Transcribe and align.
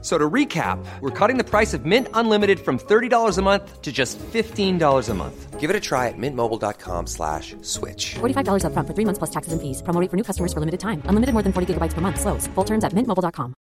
So 0.00 0.16
to 0.16 0.30
recap, 0.30 0.78
we're 1.00 1.10
cutting 1.10 1.38
the 1.38 1.44
price 1.44 1.74
of 1.74 1.84
Mint 1.84 2.06
Unlimited 2.14 2.60
from 2.60 2.78
$30 2.78 3.36
a 3.36 3.42
month 3.42 3.82
to 3.82 3.90
just 3.90 4.16
$15 4.18 5.08
a 5.08 5.14
month. 5.14 5.58
Give 5.58 5.70
it 5.70 5.74
a 5.74 5.80
try 5.80 6.06
at 6.06 6.14
mintmobile.com 6.16 7.08
slash 7.08 7.56
switch. 7.62 8.14
$45 8.22 8.62
upfront 8.62 8.86
for 8.86 8.94
three 8.94 9.04
months 9.04 9.18
plus 9.18 9.30
taxes 9.30 9.52
and 9.52 9.58
fees. 9.60 9.82
Promo 9.82 9.98
rate 10.00 10.08
for 10.08 10.16
new 10.16 10.22
customers 10.22 10.52
for 10.54 10.60
limited 10.60 10.78
time. 10.78 11.02
Unlimited 11.10 11.34
more 11.34 11.42
than 11.42 11.52
40 11.52 11.74
gigabytes 11.74 11.94
per 11.94 12.00
month. 12.00 12.20
Slows. 12.20 12.46
Full 12.54 12.64
terms 12.64 12.84
at 12.84 12.94
mintmobile.com. 12.94 13.54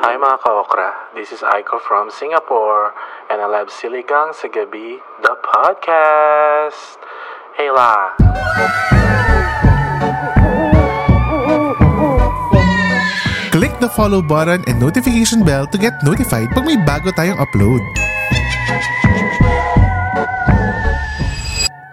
Hi 0.00 0.16
mga 0.16 0.38
ka-okra, 0.40 0.90
this 1.14 1.32
is 1.36 1.42
Aiko 1.42 1.76
from 1.82 2.08
Singapore 2.10 2.94
and 3.28 3.42
I 3.42 3.46
love 3.46 3.68
Siligang 3.68 4.32
sa 4.32 4.48
Gabi, 4.48 4.96
the 5.20 5.34
podcast. 5.42 6.96
Hey 7.58 7.68
la! 7.74 9.57
Click 13.58 13.74
the 13.82 13.90
follow 13.90 14.22
button 14.22 14.62
and 14.70 14.78
notification 14.78 15.42
bell 15.42 15.66
to 15.66 15.74
get 15.82 15.90
notified 16.06 16.46
pag 16.54 16.62
may 16.62 16.78
bago 16.78 17.10
tayong 17.10 17.42
upload. 17.42 17.82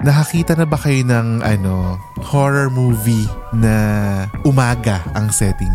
Nakakita 0.05 0.53
na 0.61 0.69
ba 0.69 0.77
kayo 0.77 1.01
ng 1.01 1.41
ano, 1.41 1.97
horror 2.21 2.69
movie 2.69 3.25
na 3.49 3.73
umaga 4.45 5.01
ang 5.17 5.33
setting? 5.33 5.73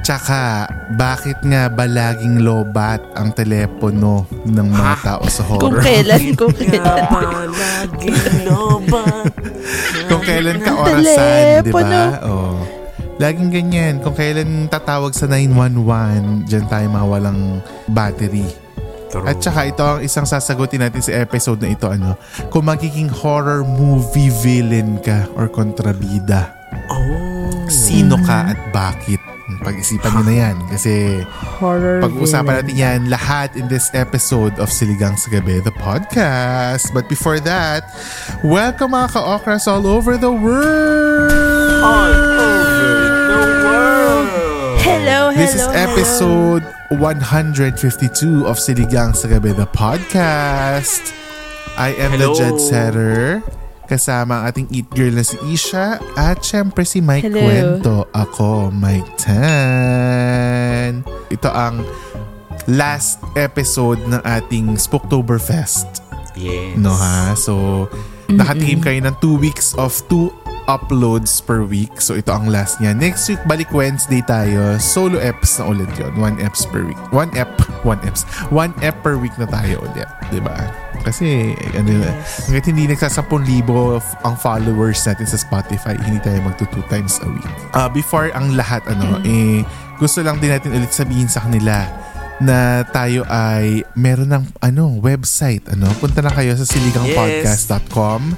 Tsaka, 0.00 0.64
bakit 0.96 1.44
nga 1.44 1.68
ba 1.68 1.84
laging 1.84 2.40
lobat 2.40 3.04
ang 3.12 3.36
telepono 3.36 4.24
ng 4.48 4.68
mga 4.72 4.94
tao 5.04 5.28
sa 5.28 5.44
Kung 5.44 5.76
horror? 5.76 5.84
kailan, 5.84 6.32
kung 6.32 6.56
kailan. 6.56 7.04
Kung 10.08 10.22
kailan 10.24 10.56
ka 10.64 10.72
orasan, 10.72 11.68
di 11.68 11.68
ba? 11.68 12.16
Oh. 12.24 12.51
Laging 13.20 13.52
ganyan. 13.52 14.00
Kung 14.00 14.16
kailan 14.16 14.70
tatawag 14.72 15.12
sa 15.12 15.28
911, 15.28 16.48
dyan 16.48 16.64
tayo 16.68 16.86
mawalang 16.88 17.60
battery. 17.92 18.46
At 19.12 19.44
saka 19.44 19.68
ito 19.68 19.84
ang 19.84 20.00
isang 20.00 20.24
sasagutin 20.24 20.80
natin 20.80 21.04
sa 21.04 21.12
episode 21.20 21.60
na 21.60 21.68
ito 21.68 21.84
ano, 21.84 22.16
kung 22.48 22.64
magiging 22.64 23.12
horror 23.12 23.60
movie 23.60 24.32
villain 24.40 24.96
ka 25.04 25.28
or 25.36 25.52
kontrabida. 25.52 26.56
Oh. 26.88 27.68
Sino 27.68 28.16
ka 28.24 28.56
at 28.56 28.60
bakit? 28.72 29.20
Pag-isipan 29.60 30.16
nyo 30.16 30.22
na 30.24 30.34
yan 30.34 30.56
kasi 30.72 31.20
Horror 31.60 32.00
pag-uusapan 32.00 32.64
natin 32.64 32.72
yan 32.72 33.00
lahat 33.12 33.52
in 33.52 33.68
this 33.68 33.92
episode 33.92 34.56
of 34.56 34.72
Siligang 34.72 35.14
sa 35.20 35.28
Gabi, 35.28 35.60
the 35.60 35.74
podcast. 35.76 36.88
But 36.96 37.06
before 37.12 37.36
that, 37.44 37.84
welcome 38.40 38.96
mga 38.96 39.12
ka-okras 39.12 39.68
all 39.68 39.84
over 39.84 40.16
the 40.16 40.32
world! 40.32 41.28
Hello, 41.84 42.61
hello. 45.32 45.40
This 45.40 45.54
is 45.56 45.66
episode 45.72 46.64
152 47.00 48.44
of 48.44 48.60
Siligang 48.60 49.16
sa 49.16 49.32
Gabi, 49.32 49.56
the 49.56 49.64
podcast. 49.72 51.16
I 51.80 51.96
am 51.96 52.20
the 52.20 52.28
Hello. 52.28 52.36
Jed 52.36 52.60
Setter. 52.60 53.40
Kasama 53.88 54.44
ang 54.44 54.52
ating 54.52 54.68
eat 54.72 54.88
girl 54.92 55.16
na 55.16 55.24
si 55.24 55.40
Isha. 55.48 55.96
At 56.20 56.44
syempre 56.44 56.84
si 56.84 57.00
Mike 57.00 57.32
Hello. 57.32 57.48
Cuento. 57.48 57.96
Ako, 58.12 58.68
Mike 58.72 59.08
Tan. 59.16 61.00
Ito 61.32 61.48
ang 61.48 61.80
last 62.68 63.24
episode 63.32 64.04
ng 64.04 64.20
ating 64.20 64.76
Spooktoberfest. 64.76 66.04
Yes. 66.36 66.76
No 66.76 66.92
ha? 66.92 67.32
So, 67.36 67.88
nakateam 68.28 68.84
kayo 68.84 69.00
ng 69.00 69.16
two 69.20 69.40
weeks 69.40 69.72
of 69.80 69.96
two 70.12 70.28
uploads 70.72 71.44
per 71.44 71.60
week. 71.60 72.00
So, 72.00 72.16
ito 72.16 72.32
ang 72.32 72.48
last 72.48 72.80
niya. 72.80 72.96
Next 72.96 73.28
week, 73.28 73.44
balik 73.44 73.68
Wednesday 73.76 74.24
tayo. 74.24 74.80
Solo 74.80 75.20
eps 75.20 75.60
na 75.60 75.68
ulit 75.68 75.92
yun. 76.00 76.16
One 76.16 76.40
eps 76.40 76.64
per 76.64 76.88
week. 76.88 76.98
One 77.12 77.28
ep. 77.36 77.52
One 77.84 78.00
eps. 78.08 78.24
One 78.48 78.72
ep 78.80 78.96
per 79.04 79.20
week 79.20 79.36
na 79.36 79.44
tayo 79.44 79.84
ulit. 79.84 80.08
ba? 80.40 80.56
Kasi, 81.04 81.52
ano 81.76 82.00
na, 82.00 82.10
hanggat 82.48 82.64
hindi 82.72 82.88
nagsasampung 82.88 83.44
libo 83.44 84.00
ang 84.24 84.38
followers 84.38 85.02
natin 85.04 85.26
sa 85.28 85.36
Spotify, 85.36 85.98
hindi 85.98 86.22
tayo 86.22 86.38
magto 86.46 86.64
two 86.70 86.84
times 86.88 87.18
a 87.20 87.28
week. 87.28 87.52
Ah, 87.74 87.90
before 87.90 88.30
ang 88.32 88.54
lahat, 88.54 88.86
ano, 88.86 89.18
eh, 89.26 89.66
gusto 89.98 90.22
lang 90.22 90.38
din 90.38 90.54
natin 90.54 90.72
ulit 90.72 90.94
sabihin 90.94 91.26
sa 91.26 91.44
kanila 91.44 91.90
na 92.42 92.82
tayo 92.90 93.22
ay 93.30 93.86
meron 93.94 94.34
ng 94.34 94.44
ano 94.58 94.98
website 94.98 95.62
ano 95.70 95.86
punta 96.02 96.18
na 96.18 96.34
kayo 96.34 96.58
sa 96.58 96.66
siligangpodcast.com 96.66 98.34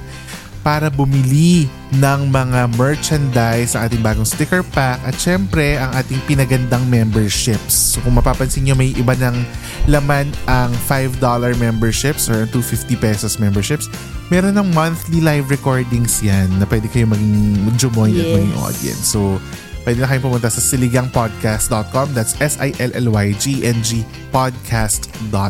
para 0.65 0.89
bumili 0.89 1.69
ng 1.93 2.33
mga 2.33 2.73
merchandise 2.73 3.77
ang 3.77 3.85
ating 3.85 4.01
bagong 4.01 4.25
sticker 4.25 4.65
pack 4.73 4.97
at 5.05 5.13
syempre 5.13 5.77
ang 5.77 5.93
ating 5.93 6.17
pinagandang 6.25 6.81
memberships. 6.89 7.93
So 7.93 8.01
kung 8.01 8.17
mapapansin 8.17 8.65
nyo 8.65 8.73
may 8.73 8.89
iba 8.97 9.13
ng 9.13 9.45
laman 9.85 10.33
ang 10.49 10.73
$5 10.89 11.21
memberships 11.61 12.25
or 12.25 12.49
250 12.49 12.97
pesos 12.97 13.37
memberships. 13.37 13.85
Meron 14.33 14.57
ng 14.57 14.73
monthly 14.73 15.21
live 15.21 15.53
recordings 15.53 16.25
yan 16.25 16.49
na 16.57 16.65
pwede 16.65 16.89
kayo 16.89 17.05
maging 17.05 17.61
at 17.69 17.85
Yes. 17.85 18.33
maging 18.33 18.57
audience. 18.57 19.05
So 19.05 19.37
pwede 19.85 20.01
na 20.01 20.09
kayong 20.09 20.33
pumunta 20.33 20.49
sa 20.49 20.57
siligangpodcast.com. 20.57 22.17
That's 22.17 22.33
S-I-L-L-Y-G-N-G 22.41 23.89
podcast.com. 24.33 25.45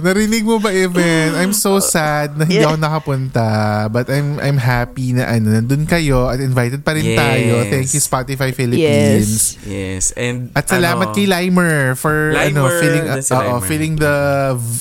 Narinig 0.00 0.42
mo 0.44 0.56
ba, 0.58 0.70
Evan? 0.70 1.34
I'm 1.36 1.52
so 1.52 1.78
sad 1.78 2.34
na 2.34 2.44
hindi 2.44 2.58
Yeah. 2.58 2.70
ako 2.70 2.78
nakapunta. 2.78 3.46
But 3.88 4.06
I'm 4.08 4.38
I'm 4.38 4.56
happy 4.56 5.12
na 5.12 5.26
ano, 5.28 5.50
nandun 5.52 5.84
kayo 5.84 6.26
at 6.26 6.38
invited 6.38 6.82
pa 6.82 6.94
rin 6.94 7.04
Yes. 7.04 7.18
tayo. 7.18 7.54
Thank 7.66 7.88
you, 7.90 8.00
Spotify 8.00 8.50
Philippines. 8.50 9.58
Yes. 9.62 10.14
And 10.14 10.50
At 10.54 10.66
salamat 10.66 11.10
ano, 11.10 11.14
kay 11.14 11.26
Limer 11.26 11.67
for 11.94 12.32
ano 12.32 12.66
Limer, 12.66 12.78
filling 12.78 13.06
that's 13.06 13.28
si 13.28 13.34
Limer. 13.34 13.60
filling 13.62 13.94
the 13.96 14.16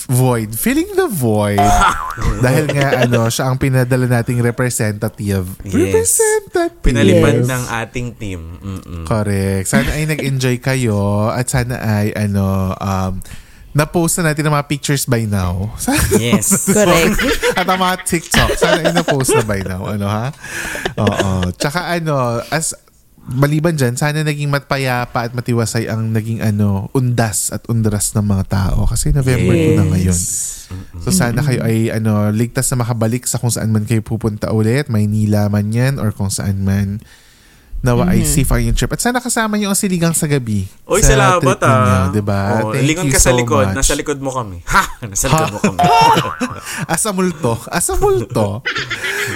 void. 0.07 0.49
Filling 0.51 0.89
the 0.93 1.07
void. 1.07 1.61
Dahil 2.39 2.65
nga 2.71 3.03
ano, 3.03 3.27
siya 3.27 3.47
ang 3.47 3.57
pinadala 3.57 4.05
nating 4.05 4.39
representative. 4.39 5.45
Yes. 5.61 5.73
Representative. 5.73 6.81
Pinalipad 6.81 7.35
Yes. 7.41 7.47
ng 7.47 7.63
ating 7.67 8.07
team. 8.15 8.41
Mm-mm. 8.59 9.03
Correct. 9.03 9.65
Sana 9.65 9.93
ay 9.93 10.05
nag-enjoy 10.05 10.57
kayo 10.57 11.27
at 11.27 11.47
sana 11.47 11.77
ay 11.77 12.11
ano 12.11 12.73
um 12.73 13.13
na-post 13.77 14.17
na 14.17 14.33
natin 14.33 14.49
ang 14.49 14.57
mga 14.57 14.65
pictures 14.67 15.05
by 15.05 15.29
now. 15.29 15.69
Yes. 16.17 16.65
Correct. 16.65 17.21
At 17.61 17.69
ang 17.69 17.77
mga 17.77 18.09
TikTok. 18.09 18.57
Sana 18.57 18.81
ay 18.81 18.89
na-post 18.89 19.37
na 19.37 19.45
by 19.45 19.61
now. 19.61 19.85
Ano 19.85 20.09
ha? 20.09 20.33
Oo. 20.97 21.53
Tsaka 21.53 21.93
ano, 21.93 22.41
as 22.49 22.73
maliban 23.27 23.75
dyan, 23.75 23.99
sana 23.99 24.23
naging 24.23 24.47
matpayapa 24.47 25.27
at 25.27 25.31
matiwasay 25.35 25.91
ang 25.91 26.15
naging 26.15 26.39
ano, 26.39 26.87
undas 26.95 27.51
at 27.51 27.67
undras 27.67 28.15
ng 28.15 28.23
mga 28.23 28.45
tao. 28.47 28.87
Kasi 28.87 29.11
November 29.11 29.51
2 29.53 29.79
na 29.79 29.85
ngayon. 29.91 30.19
So 31.03 31.11
sana 31.11 31.43
kayo 31.43 31.63
ay 31.63 31.91
ano, 31.91 32.31
ligtas 32.31 32.71
na 32.71 32.83
makabalik 32.83 33.27
sa 33.27 33.39
kung 33.39 33.51
saan 33.51 33.71
man 33.71 33.83
kayo 33.83 33.99
pupunta 34.03 34.51
ulit. 34.51 34.87
Maynila 34.87 35.51
man 35.51 35.71
yan 35.71 35.99
or 35.99 36.15
kung 36.15 36.31
saan 36.31 36.63
man. 36.63 37.03
Nawa 37.77 38.09
ay 38.09 38.25
safe 38.25 38.49
ang 38.49 38.73
yung 38.73 38.77
trip. 38.77 38.89
At 38.89 39.01
sana 39.05 39.21
kasama 39.21 39.53
niyo 39.53 39.69
ang 39.69 39.77
siligang 39.77 40.17
sa 40.17 40.25
gabi. 40.25 40.65
Oy, 40.89 41.05
sa 41.05 41.13
salamat 41.13 41.57
ah. 41.61 42.09
diba? 42.09 42.41
Oh, 42.65 42.73
Thank 42.73 42.89
lingon 42.89 43.05
you 43.07 43.13
ka 43.13 43.21
sa 43.21 43.29
so 43.29 43.37
likod. 43.37 43.69
much. 43.69 43.77
Nasa 43.77 43.93
likod 43.93 44.17
mo 44.17 44.33
kami. 44.33 44.65
Ha! 44.65 44.83
Nasa 45.05 45.25
likod 45.29 45.51
mo 45.53 45.59
kami. 45.61 45.79
Asa 46.93 47.09
multo. 47.13 47.53
Asa 47.69 47.93
multo. 48.01 48.65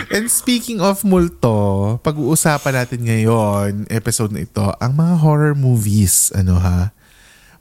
And 0.09 0.25
speaking 0.25 0.81
of 0.81 1.05
multo, 1.05 1.95
pag-uusapan 2.01 2.73
natin 2.81 2.99
ngayon, 3.05 3.85
episode 3.93 4.33
na 4.33 4.41
ito, 4.41 4.65
ang 4.81 4.97
mga 4.97 5.21
horror 5.21 5.53
movies. 5.53 6.33
Ano 6.33 6.57
ha? 6.57 6.89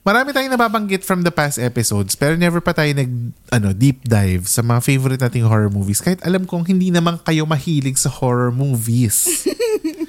Marami 0.01 0.33
tayong 0.33 0.57
nababanggit 0.57 1.05
from 1.05 1.21
the 1.29 1.31
past 1.31 1.61
episodes 1.61 2.17
pero 2.17 2.33
never 2.33 2.65
pa 2.65 2.73
tayo 2.73 2.89
nag 2.97 3.37
ano, 3.53 3.77
deep 3.77 4.01
dive 4.09 4.49
sa 4.49 4.65
mga 4.65 4.81
favorite 4.81 5.21
nating 5.21 5.45
horror 5.45 5.69
movies. 5.69 6.01
Kahit 6.01 6.25
alam 6.25 6.49
kong 6.49 6.73
hindi 6.73 6.89
naman 6.89 7.21
kayo 7.21 7.45
mahilig 7.45 8.01
sa 8.01 8.09
horror 8.09 8.49
movies. 8.49 9.29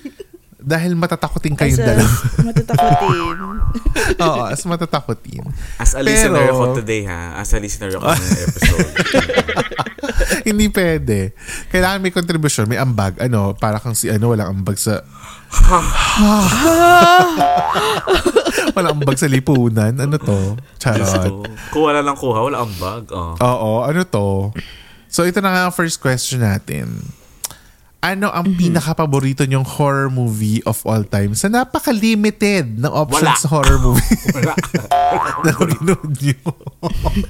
Dahil 0.61 0.93
matatakotin 0.93 1.53
kayong 1.53 1.73
As 1.73 1.77
a- 1.77 1.87
dalawa. 1.87 2.09
Matatakotin. 2.43 3.09
Oo, 4.21 4.41
as 4.45 4.61
matatakotin. 4.63 5.41
As 5.75 5.91
a 5.93 5.99
listener 5.99 6.43
Pero- 6.43 6.53
ako 6.53 6.63
today 6.77 7.01
ha. 7.03 7.35
As 7.35 7.49
a 7.49 7.57
listener 7.57 7.89
ako 7.91 8.05
ng 8.07 8.39
episode. 8.45 8.89
Hindi 10.43 10.65
pwede. 10.69 11.17
Kailangan 11.67 11.99
may 11.99 12.09
contribution, 12.09 12.65
may 12.65 12.77
ambag. 12.77 13.17
Ano, 13.17 13.53
para 13.53 13.77
kang 13.77 13.93
si 13.93 14.07
ano, 14.07 14.29
walang 14.29 14.55
ambag 14.55 14.77
sa... 14.77 15.01
walang 18.73 18.95
ambag 18.95 19.17
sa 19.17 19.27
lipunan. 19.27 19.93
Ano 19.93 20.15
to? 20.17 20.55
Charot. 20.77 21.45
Kung 21.69 21.83
wala 21.83 22.01
lang 22.01 22.15
kuha, 22.15 22.39
wala 22.43 22.57
ang 22.61 22.71
bag. 22.77 23.03
Oh. 23.09 23.33
Oo, 23.35 23.69
ano 23.83 24.01
to? 24.03 24.51
So 25.07 25.25
ito 25.25 25.41
na 25.41 25.49
nga 25.49 25.61
ang 25.67 25.75
first 25.75 25.97
question 25.97 26.39
natin. 26.39 26.87
Ano 28.01 28.33
ang 28.33 28.57
pinaka-paborito 28.57 29.45
niyong 29.45 29.77
horror 29.77 30.09
movie 30.09 30.57
of 30.65 30.81
all 30.89 31.05
time 31.05 31.37
sa 31.37 31.53
napaka-limited 31.53 32.81
na 32.81 32.89
options 32.89 33.29
Wala. 33.29 33.37
sa 33.37 33.47
horror 33.53 33.77
movie 33.77 34.17
Wala. 34.41 34.57
na 35.45 35.53
napanood 35.53 36.09
niyo? 36.17 36.41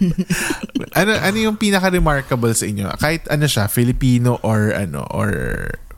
ano, 1.00 1.12
ano 1.12 1.38
yung 1.44 1.59
pinaka-remarkable 1.59 2.56
sa 2.56 2.63
inyo? 2.63 2.88
Kahit 2.95 3.27
ano 3.27 3.51
siya, 3.51 3.68
Filipino 3.68 4.39
or 4.47 4.71
ano, 4.71 5.03
or 5.12 5.31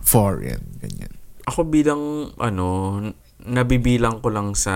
foreign, 0.01 0.61
ganyan. 0.81 1.13
Ako 1.45 1.69
bilang, 1.69 2.33
ano, 2.41 2.97
nabibilang 3.43 4.23
ko 4.23 4.31
lang 4.31 4.55
sa 4.55 4.75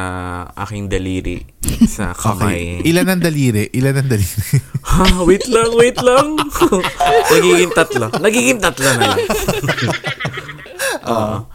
aking 0.52 0.92
daliri 0.92 1.40
sa 1.88 2.12
kamay. 2.22 2.84
Ilan 2.84 3.08
ang 3.08 3.24
daliri? 3.24 3.72
Ilan 3.72 3.96
ang 3.96 4.10
daliri? 4.12 4.60
Ha, 4.84 5.24
wait 5.24 5.48
lang, 5.48 5.72
wait 5.76 6.00
lang. 6.04 6.36
Nagiging 7.34 7.72
tatlo. 7.72 8.06
Nagiging 8.20 8.60
tatlo 8.60 8.88
na 9.00 9.16
lang. 9.16 9.20
Oo. 11.08 11.48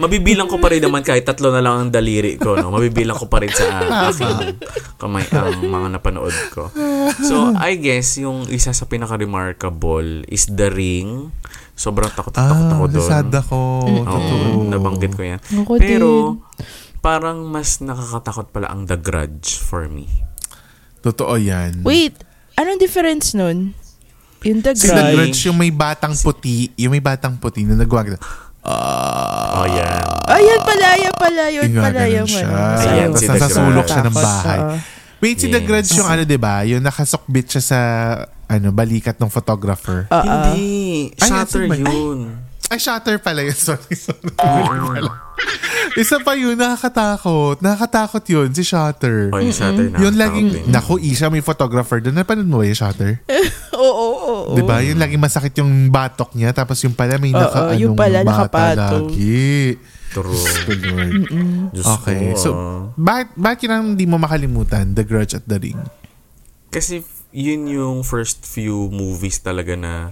mabibilang 0.00 0.46
ko 0.46 0.56
pa 0.62 0.70
rin 0.70 0.80
naman 0.80 1.02
kahit 1.02 1.26
tatlo 1.26 1.50
na 1.50 1.60
lang 1.60 1.74
ang 1.76 1.90
daliri 1.92 2.38
ko. 2.38 2.56
No? 2.56 2.70
Mabibilang 2.72 3.18
ko 3.18 3.26
pa 3.26 3.42
rin 3.42 3.50
sa 3.52 3.84
aking 4.08 4.56
kamay 4.96 5.26
ang 5.34 5.60
mga 5.60 5.98
napanood 5.98 6.32
ko. 6.54 6.70
So, 7.20 7.52
I 7.58 7.76
guess, 7.76 8.16
yung 8.16 8.48
isa 8.48 8.72
sa 8.72 8.88
pinaka-remarkable 8.88 10.24
is 10.30 10.48
The 10.48 10.72
Ring. 10.72 11.34
Sobrang 11.80 12.12
ah, 12.12 12.20
ako 12.76 12.84
doon. 12.84 12.92
nasad 12.92 13.32
ako. 13.32 13.58
Totoo. 14.04 14.36
Oo, 14.52 14.68
nabanggit 14.68 15.16
ko 15.16 15.24
yan. 15.24 15.40
Ako 15.40 15.80
Pero, 15.80 16.36
parang 17.00 17.40
mas 17.42 17.80
nakakatakot 17.80 18.52
pala 18.52 18.68
ang 18.68 18.84
The 18.84 19.00
Grudge 19.00 19.56
for 19.56 19.88
me. 19.88 20.04
Totoo 21.00 21.40
yan. 21.40 21.80
Wait, 21.80 22.20
anong 22.54 22.76
difference 22.76 23.32
nun? 23.32 23.72
Yung 24.44 24.60
The 24.60 24.76
Si 24.76 24.84
The 24.84 24.92
Grudge. 24.92 25.14
Grudge, 25.16 25.40
yung 25.48 25.56
may 25.56 25.72
batang 25.72 26.12
puti, 26.14 26.68
yung 26.76 26.92
may 26.92 27.00
batang 27.00 27.40
puti 27.40 27.64
na 27.64 27.72
nagwag. 27.74 28.12
Ah, 28.60 29.64
Oh, 29.64 29.66
yan. 29.66 30.04
Ayan 30.28 30.60
pala, 30.60 30.86
ayan 30.92 31.14
pala, 31.16 31.42
yun 31.48 31.68
pala 31.72 32.04
yung 32.06 32.28
siya. 32.28 32.44
ano. 32.44 32.76
Ayan, 32.78 33.08
Tapos 33.08 33.20
si 33.20 33.26
The 33.26 33.32
nasa 33.34 33.48
sulok 33.48 33.72
Grudge. 33.72 33.88
siya 33.88 34.02
ng 34.02 34.12
Takot, 34.12 34.20
bahay. 34.22 34.58
oo. 34.60 34.76
Wait, 35.20 35.36
si 35.36 35.46
The. 35.48 35.60
Grudge 35.60 35.90
yung 35.96 36.08
ano, 36.08 36.22
di 36.24 36.36
ba? 36.36 36.54
Yung 36.64 36.80
nakasukbit 36.80 37.46
siya 37.48 37.62
sa 37.64 37.80
ano 38.50 38.74
balikat 38.74 39.16
ng 39.16 39.30
photographer. 39.30 40.10
Ah. 40.10 40.50
Hindi. 40.50 41.14
Ay, 41.14 41.22
Shutter 41.22 41.64
ba- 41.64 41.78
yun. 41.78 42.18
Ay, 42.70 42.78
shutter 42.78 43.18
pala 43.18 43.42
yun. 43.42 43.58
Sorry, 43.66 43.98
sorry. 43.98 44.30
Pala. 44.30 45.34
Isa 45.98 46.22
pa 46.22 46.38
yun, 46.38 46.54
nakakatakot. 46.54 47.58
Nakakatakot 47.58 48.22
yun, 48.30 48.54
si 48.54 48.62
Shutter. 48.62 49.34
Oh, 49.34 49.42
yung 49.42 49.50
Shutter 49.50 49.90
na. 49.90 49.98
Yun 49.98 50.14
laging, 50.14 50.48
naku, 50.70 51.02
Isha, 51.02 51.26
may 51.26 51.42
photographer 51.42 51.98
doon. 51.98 52.14
Napanood 52.14 52.46
mo 52.46 52.62
ba 52.62 52.70
yung 52.70 52.78
Shutter? 52.78 53.18
Oo, 53.74 53.82
oo, 53.82 54.14
oo. 54.22 54.54
Di 54.54 54.62
ba? 54.62 54.78
Yun 54.78 55.02
laging 55.02 55.18
masakit 55.18 55.50
yung 55.58 55.90
batok 55.90 56.30
niya. 56.38 56.54
Tapos 56.54 56.78
yung 56.84 56.94
pala 56.94 57.18
may 57.18 57.34
Oo, 57.34 57.42
naka, 57.42 57.74
yung 57.74 57.96
anong 57.96 57.98
pala 57.98 58.18
bata 58.20 58.30
nakapatong. 58.46 59.06
lagi. 59.10 59.50
True. 60.10 60.42
Okay. 61.74 62.22
ko, 62.30 62.38
So, 62.38 62.48
ah. 62.52 62.82
bakit, 62.94 63.28
bakit 63.34 63.58
yun 63.66 63.72
ang 63.72 63.84
hindi 63.94 64.06
mo 64.06 64.14
makalimutan? 64.14 64.94
The 64.94 65.02
Grudge 65.02 65.34
at 65.34 65.42
The 65.42 65.58
Ring. 65.58 65.80
Kasi 66.68 67.02
yun 67.30 67.66
yung 67.66 67.96
first 68.02 68.42
few 68.42 68.90
movies 68.90 69.38
talaga 69.38 69.74
na 69.74 70.10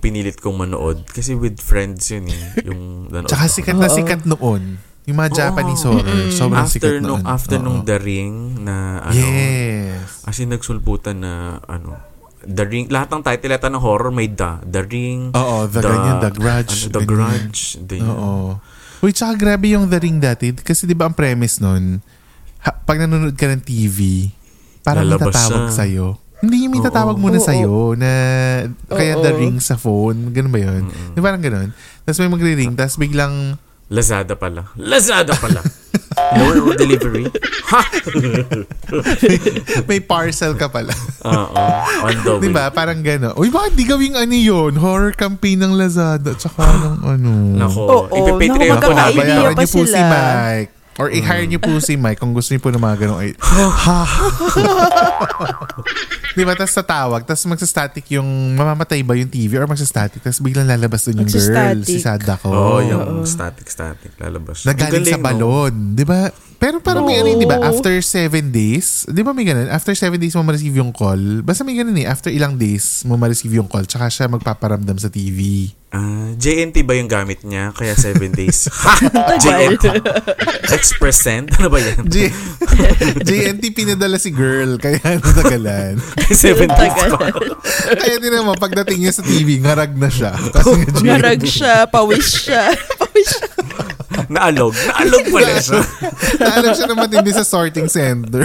pinilit 0.00 0.38
kong 0.38 0.56
manood. 0.58 1.04
Kasi 1.04 1.34
with 1.34 1.60
friends 1.60 2.08
yun 2.08 2.24
eh. 2.26 2.44
Yung 2.72 3.12
nanood. 3.12 3.28
Tsaka 3.28 3.46
sikat 3.46 3.76
na 3.76 3.92
sikat 3.92 4.24
noon. 4.24 4.80
Yung 5.04 5.16
mga 5.16 5.30
Japanese 5.34 5.84
horror. 5.84 6.32
Sobrang 6.32 6.64
after 6.64 6.72
sikat 6.72 7.04
nung, 7.04 7.20
noon. 7.20 7.28
after 7.28 7.56
Oo. 7.58 7.64
nung 7.68 7.78
The 7.84 7.98
Ring 8.00 8.34
na 8.64 9.04
ano. 9.04 9.12
Yes. 9.12 10.24
As 10.24 10.40
in, 10.40 10.48
nagsulputan 10.48 11.20
na 11.20 11.32
ano. 11.66 12.00
The 12.40 12.64
Ring, 12.64 12.88
lahat 12.88 13.12
ng 13.12 13.20
title 13.20 13.52
yata 13.52 13.68
ng 13.68 13.76
horror 13.76 14.08
may 14.08 14.32
The. 14.32 14.64
The 14.64 14.82
Ring. 14.88 15.36
Oo, 15.36 15.68
The 15.68 15.80
ganyan, 15.84 16.16
The 16.18 16.32
Grudge, 16.32 16.72
Ano, 16.72 16.84
the 16.88 17.00
ganyan. 17.04 17.10
Grudge. 17.10 17.60
The, 17.78 17.96
Oo. 18.00 18.56
Uy, 19.00 19.12
tsaka 19.12 19.36
grabe 19.36 19.68
yung 19.68 19.84
The 19.84 20.00
Ring 20.00 20.16
dati. 20.16 20.56
Kasi 20.56 20.88
di 20.88 20.96
ba 20.96 21.04
ang 21.04 21.16
premise 21.16 21.60
nun, 21.60 22.00
ha, 22.64 22.72
pag 22.72 22.96
nanonood 22.96 23.36
ka 23.36 23.44
ng 23.44 23.60
TV, 23.60 24.32
parang 24.80 25.04
may 25.04 25.12
Lalabas 25.12 25.36
tatawag 25.36 25.68
siya. 25.68 25.76
sa'yo. 25.76 26.06
Hindi 26.40 26.56
yung 26.64 26.72
may 26.72 26.80
Oo. 26.80 27.16
muna 27.20 27.36
Oo. 27.36 27.44
sa'yo 27.44 27.74
na 28.00 28.10
kaya 28.88 29.14
Oo. 29.16 29.22
The 29.22 29.32
Ring 29.36 29.60
sa 29.60 29.76
phone. 29.76 30.32
Ganun 30.32 30.52
ba 30.52 30.60
yun? 30.60 30.88
Di 31.12 31.20
ba 31.20 31.32
parang 31.32 31.44
ganun? 31.44 31.68
Tapos 32.04 32.18
may 32.24 32.30
magre-ring, 32.32 32.72
tapos 32.74 32.96
biglang 32.96 33.60
Lazada 33.90 34.38
pala. 34.38 34.70
Lazada 34.78 35.34
pala. 35.34 35.60
no 36.38 36.74
delivery. 36.78 37.26
Ha! 37.70 37.82
may 39.90 39.98
parcel 39.98 40.54
ka 40.54 40.70
pala. 40.70 40.94
Oo. 41.26 41.64
On 42.06 42.14
double. 42.22 42.42
Di 42.46 42.48
ba? 42.54 42.70
Parang 42.70 43.02
gano'n. 43.02 43.34
Uy, 43.34 43.50
bakit 43.50 43.74
di 43.74 43.82
gawing 43.86 44.14
ano 44.14 44.30
yun? 44.30 44.78
Horror 44.78 45.10
campaign 45.18 45.66
ng 45.66 45.74
Lazada. 45.74 46.38
Tsaka 46.38 46.70
ng 46.70 46.98
ano. 47.02 47.30
Nako. 47.58 47.82
Oo, 47.82 48.14
Ipipatreon 48.14 48.78
naku, 48.78 48.86
ko 48.86 48.92
na. 48.94 49.04
Bayaran 49.10 49.54
niyo 49.58 49.66
po 49.66 49.82
sila. 49.82 49.90
si 49.90 50.00
Mike. 50.06 50.79
Or 51.00 51.08
i-hire 51.08 51.48
niyo 51.48 51.56
po 51.56 51.72
si 51.80 51.96
Mike 51.96 52.20
kung 52.20 52.36
gusto 52.36 52.52
niyo 52.52 52.60
po 52.60 52.68
ng 52.68 52.76
mga 52.76 52.96
ganong 53.00 53.24
ay 53.24 53.32
ha. 53.40 54.04
Di 56.36 56.44
ba? 56.44 56.52
Tapos 56.52 56.76
tatawag. 56.76 57.24
Tapos 57.24 57.42
magsastatic 57.48 58.04
yung 58.12 58.28
mamamatay 58.54 59.00
ba 59.00 59.16
yung 59.16 59.32
TV 59.32 59.56
or 59.56 59.64
magsastatic. 59.64 60.20
Tapos 60.20 60.44
biglang 60.44 60.68
lalabas 60.68 61.08
dun 61.08 61.24
yung 61.24 61.32
girl. 61.32 61.80
Si 61.82 62.04
Sadako. 62.04 62.52
Oo, 62.52 62.54
oh, 62.54 62.80
yung 62.84 63.24
static-static 63.24 64.20
lalabas. 64.20 64.68
na 64.68 64.76
galing 64.76 65.02
Ang 65.02 65.08
sa 65.08 65.16
galing, 65.16 65.40
no? 65.40 65.44
balon. 65.48 65.74
Di 65.96 66.04
ba? 66.04 66.28
Pero 66.60 66.76
parang 66.84 67.08
may 67.08 67.16
Oo. 67.16 67.24
ano 67.24 67.28
yun, 67.32 67.40
di 67.40 67.48
ba? 67.48 67.56
After 67.64 67.96
seven 68.04 68.52
days, 68.52 69.08
di 69.08 69.24
ba 69.24 69.32
may 69.32 69.48
ganun? 69.48 69.72
After 69.72 69.96
seven 69.96 70.20
days 70.20 70.36
mo 70.36 70.44
ma-receive 70.44 70.76
yung 70.76 70.92
call. 70.92 71.40
Basta 71.40 71.64
may 71.64 71.72
ganun 71.72 71.96
eh. 71.96 72.04
After 72.04 72.28
ilang 72.28 72.60
days 72.60 73.00
mo 73.08 73.16
ma-receive 73.16 73.56
yung 73.56 73.66
call. 73.66 73.88
Tsaka 73.88 74.12
siya 74.12 74.28
magpaparamdam 74.28 75.00
sa 75.00 75.08
TV. 75.08 75.72
Ah, 75.90 76.30
JNT 76.38 76.86
ba 76.86 76.94
yung 76.94 77.10
gamit 77.10 77.42
niya? 77.42 77.74
Kaya 77.74 77.98
7 77.98 78.30
days. 78.30 78.70
Ha! 78.70 78.94
JNT. 79.42 79.90
Express 80.70 81.18
send? 81.18 81.50
Ano 81.58 81.66
ba 81.66 81.82
yan? 81.82 82.06
J- 82.14 82.30
JNT 83.26 83.74
pinadala 83.74 84.14
si 84.14 84.30
girl. 84.30 84.78
Kaya 84.78 85.02
natagalan. 85.18 85.98
7 86.30 86.70
days 86.70 86.94
pa. 86.94 87.26
Kaya 87.98 88.22
din 88.22 88.30
naman, 88.30 88.54
pagdating 88.54 89.02
niya 89.02 89.18
sa 89.18 89.26
TV, 89.26 89.58
ngarag 89.58 89.98
na 89.98 90.06
siya. 90.06 90.30
Kasi. 90.54 90.78
Ngarag 91.02 91.42
siya, 91.42 91.90
pawis 91.90 92.38
siya. 92.38 92.70
pawis 92.94 93.26
siya. 93.26 93.50
Naalog. 94.26 94.74
Naalog 94.74 95.24
pala 95.28 95.52
siya. 95.56 95.80
Naalam 96.36 96.72
siya 96.72 96.86
naman 96.86 97.08
hindi 97.08 97.30
sa 97.30 97.42
sorting 97.42 97.86
center. 97.86 98.44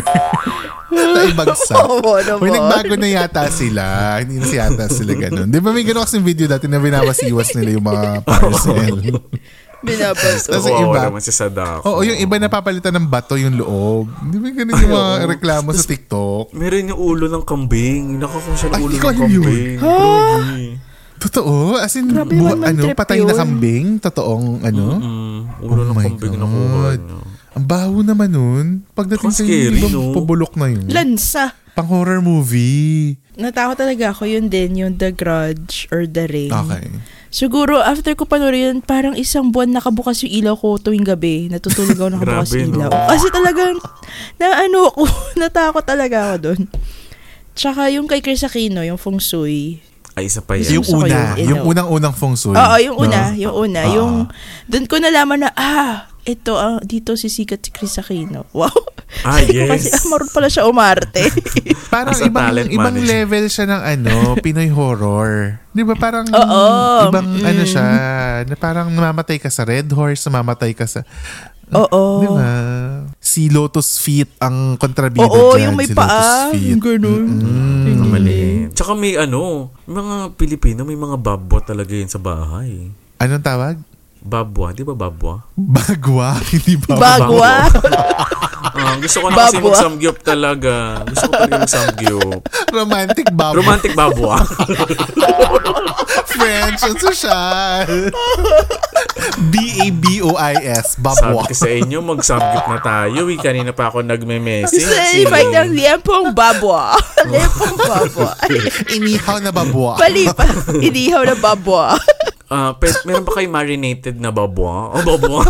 Naibagsak. 0.88 1.75
Oo 1.91 2.15
naman. 2.17 2.39
May 2.39 2.51
nagbago 2.53 2.94
na 2.96 3.08
yata 3.10 3.44
sila. 3.50 3.84
Hindi 4.22 4.39
na 4.39 4.48
yata 4.48 4.86
sila 4.88 5.12
ganun. 5.13 5.48
Di 5.48 5.60
ba 5.60 5.70
may 5.70 5.84
ganun 5.84 6.03
kasing 6.03 6.24
video 6.24 6.46
dati 6.46 6.65
na 6.65 6.77
binabasiwas 6.77 7.51
nila 7.53 7.70
yung 7.74 7.84
mga 7.84 8.10
parcel? 8.27 8.96
Binabaso. 9.82 10.50
Tapos 10.50 10.65
Oo, 10.65 10.72
yung 10.72 10.89
iba, 10.89 11.00
naman 11.03 11.22
si 11.22 11.29
Sadako. 11.29 11.84
oo, 11.86 12.01
yung 12.01 12.17
iba 12.17 12.36
napapalitan 12.39 12.89
ng 12.96 13.05
bato 13.05 13.36
yung 13.36 13.53
loob. 13.53 14.10
Di 14.25 14.38
ba 14.39 14.48
ganun 14.50 14.74
yung 14.74 14.94
mga 14.94 15.12
reklamo 15.29 15.70
sa 15.75 15.86
TikTok? 15.86 16.55
Meron 16.58 16.89
yung 16.89 17.01
ulo 17.01 17.25
ng 17.27 17.44
kambing. 17.44 18.17
Nakakung 18.17 18.55
siya 18.55 18.70
ng 18.72 18.82
ulo 18.82 18.94
ng 18.94 19.03
kambing. 19.03 19.77
Grabe. 19.77 20.79
Totoo? 21.17 21.79
As 21.79 21.95
in, 21.95 22.12
Grabe 22.12 22.36
naman 22.36 22.62
ano, 22.62 22.91
patay 22.91 23.19
na 23.19 23.31
yun. 23.31 23.38
kambing? 23.38 23.88
Totoong, 23.98 24.62
ano? 24.62 24.86
Mm, 25.00 25.39
ulo 25.60 25.81
Oh 25.81 25.88
ng 25.88 25.95
my 25.95 26.05
kambing 26.05 26.36
God. 26.36 26.41
na 26.41 26.45
niya. 26.45 27.17
Ang 27.55 27.65
baho 27.65 27.98
naman 28.03 28.29
nun. 28.29 28.65
Pagdating 28.91 29.31
sa 29.31 29.41
hindi 29.41 29.79
ba 29.79 29.88
no? 29.88 30.12
pabulok 30.12 30.60
na 30.60 30.67
yun? 30.67 30.91
Lansa. 30.91 31.55
Pang 31.72 31.88
horror 31.88 32.19
movie. 32.19 33.15
Natakot 33.36 33.75
talaga 33.75 34.12
ako 34.12 34.27
yun 34.27 34.48
din, 34.48 34.75
yung 34.75 34.93
The 34.95 35.12
Grudge 35.12 35.88
or 35.89 36.03
The 36.03 36.27
Ring. 36.27 36.51
Okay. 36.51 36.88
Siguro, 37.27 37.79
after 37.79 38.15
ko 38.15 38.24
panoorin 38.24 38.63
yun, 38.65 38.77
parang 38.79 39.12
isang 39.12 39.51
buwan 39.51 39.72
nakabukas 39.72 40.24
yung 40.24 40.36
ilaw 40.36 40.55
ko 40.55 40.79
tuwing 40.79 41.03
gabi. 41.03 41.48
Natutulog 41.48 41.95
ako 41.95 42.10
nakabukas 42.15 42.51
yung 42.53 42.72
no? 42.72 42.88
ilaw. 42.88 42.91
Kasi 43.12 43.27
talagang, 43.27 43.75
na 44.36 44.48
ano 44.62 44.88
ako, 44.88 45.03
natakot 45.41 45.84
talaga 45.84 46.17
ako 46.31 46.36
doon. 46.41 46.62
Tsaka 47.51 47.88
yung 47.88 48.07
kay 48.07 48.19
Chris 48.19 48.43
Aquino, 48.43 48.84
yung 48.84 49.00
Feng 49.00 49.19
Shui. 49.19 49.79
Ay, 50.15 50.25
isa 50.25 50.39
pa 50.39 50.55
yan. 50.55 50.79
Yung 50.79 50.86
Gusto 50.86 50.95
ko 50.95 51.03
una, 51.03 51.36
yung 51.36 51.43
yung 51.45 51.62
ino. 51.62 51.69
unang-unang 51.69 52.15
feng 52.15 52.34
shui. 52.34 52.55
Oo, 52.55 52.75
yung 52.79 52.98
una, 52.98 53.19
no? 53.29 53.36
yung 53.36 53.55
una. 53.62 53.81
Oo. 53.84 53.93
Yung, 53.93 54.13
doon 54.65 54.86
ko 54.86 54.95
nalaman 54.98 55.43
na, 55.43 55.50
ah, 55.51 55.93
ito, 56.24 56.55
ah, 56.55 56.79
dito 56.79 57.13
si 57.13 57.27
sikat 57.27 57.60
si 57.60 57.69
Chris 57.69 57.95
Aquino. 57.95 58.48
Wow. 58.55 58.72
Ah, 59.22 59.38
Sabi 59.38 59.53
ko 59.53 59.69
kasi, 59.69 59.86
yes. 59.86 59.93
ah, 59.93 60.05
marunong 60.07 60.34
pala 60.34 60.48
siya 60.50 60.63
umarte. 60.65 61.24
Parang 61.93 62.15
As 62.15 62.24
ibang 62.24 62.57
ibang 62.65 62.95
manager. 62.95 63.12
level 63.13 63.45
siya 63.45 63.65
ng 63.67 63.81
ano, 63.86 64.13
Pinoy 64.43 64.67
horror. 64.67 65.62
'Di 65.69 65.84
ba 65.84 65.93
parang 65.93 66.25
Oo. 66.25 66.63
ibang 67.05 67.27
Mm. 67.29 67.45
ano 67.45 67.63
siya, 67.63 67.86
na 68.41 68.55
parang 68.55 68.88
namamatay 68.89 69.38
ka 69.38 69.48
sa 69.48 69.62
Red 69.62 69.91
Horse, 69.91 70.25
namamatay 70.25 70.74
ka 70.74 70.89
sa 70.89 71.05
Oo. 71.69 72.01
'Di 72.17 72.27
ba? 72.29 72.50
Si 73.35 73.51
Lotus 73.51 73.99
Feet 73.99 74.31
ang 74.39 74.79
kontrabida 74.79 75.27
Oo, 75.27 75.59
dyan, 75.59 75.75
yung 75.75 75.75
may 75.75 75.91
si 75.91 75.91
paa. 75.91 76.07
Lotus 76.07 76.55
Feet. 76.55 76.71
Yung 76.71 76.79
ganun. 76.79 77.27
Mm. 77.43 77.99
Ang 77.99 78.11
maliit. 78.15 78.67
Tsaka 78.71 78.95
may 78.95 79.19
ano, 79.19 79.75
mga 79.83 80.39
Pilipino, 80.39 80.87
may 80.87 80.95
mga 80.95 81.19
babwa 81.19 81.59
talaga 81.59 81.91
yun 81.91 82.07
sa 82.07 82.15
bahay. 82.15 82.95
Anong 83.19 83.43
tawag? 83.43 83.75
Babwa, 84.23 84.71
di 84.71 84.87
ba 84.87 84.95
babwa? 84.95 85.43
Bagwa, 85.51 86.39
hindi 86.55 86.79
ba? 86.79 86.95
Bagwa. 86.95 87.51
Gusto 88.95 89.17
ko 89.19 89.27
na 89.27 89.35
kasi 89.39 89.57
Babwa. 89.57 89.67
mag-samgyup 89.67 90.17
talaga. 90.21 90.73
Gusto 91.03 91.25
ko 91.25 91.33
talaga 91.35 91.55
mag-samgyup. 91.59 92.41
Romantic 92.71 93.27
babwa. 93.31 93.55
Romantic 93.55 93.91
babwa. 93.93 94.35
French 96.27 96.81
and 96.83 96.97
social. 96.97 97.87
B-A-B-O-I-S. 99.49 100.85
Sabi 100.95 101.03
Babwa. 101.03 101.41
ko 101.47 101.53
sa 101.53 101.69
inyo, 101.69 101.99
mag-samgyup 102.01 102.65
na 102.67 102.79
tayo. 102.79 103.25
Eh, 103.25 103.37
kanina 103.37 103.71
pa 103.71 103.89
ako 103.89 104.01
nagme-message. 104.01 104.83
Sa 104.83 105.01
eh. 105.07 105.23
ifay 105.23 105.45
ng 105.49 105.71
liempong 105.71 106.31
babwa. 106.31 106.93
liempong 107.25 107.77
babwa. 107.89 108.31
Inihaw 108.91 109.37
na 109.39 109.49
babwa. 109.49 109.97
Bali 109.97 110.27
pa. 110.29 110.45
Inihaw 110.75 111.23
na 111.23 111.35
babwa. 111.35 111.95
Ah, 112.45 112.77
pe- 112.77 112.93
meron 113.03 113.25
ba 113.25 113.33
kayo 113.33 113.49
marinated 113.49 114.21
na 114.21 114.29
babwa? 114.29 114.93
O 114.93 115.01
babwa? 115.01 115.41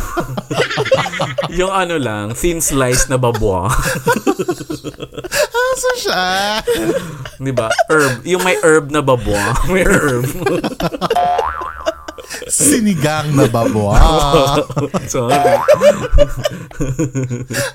yung 1.59 1.71
ano 1.71 1.95
lang, 1.99 2.35
thin 2.35 2.59
slice 2.61 3.07
na 3.07 3.17
babwa. 3.17 3.69
Asa 5.75 5.91
siya? 5.99 6.25
Di 7.39 7.51
ba? 7.51 7.67
Herb. 7.91 8.23
Yung 8.23 8.43
may 8.43 8.55
herb 8.63 8.91
na 8.91 9.01
babwa. 9.03 9.55
May 9.71 9.83
herb. 9.83 10.25
Sinigang 12.45 13.33
na 13.33 13.47
babwa. 13.47 13.95
Sorry. 15.11 15.55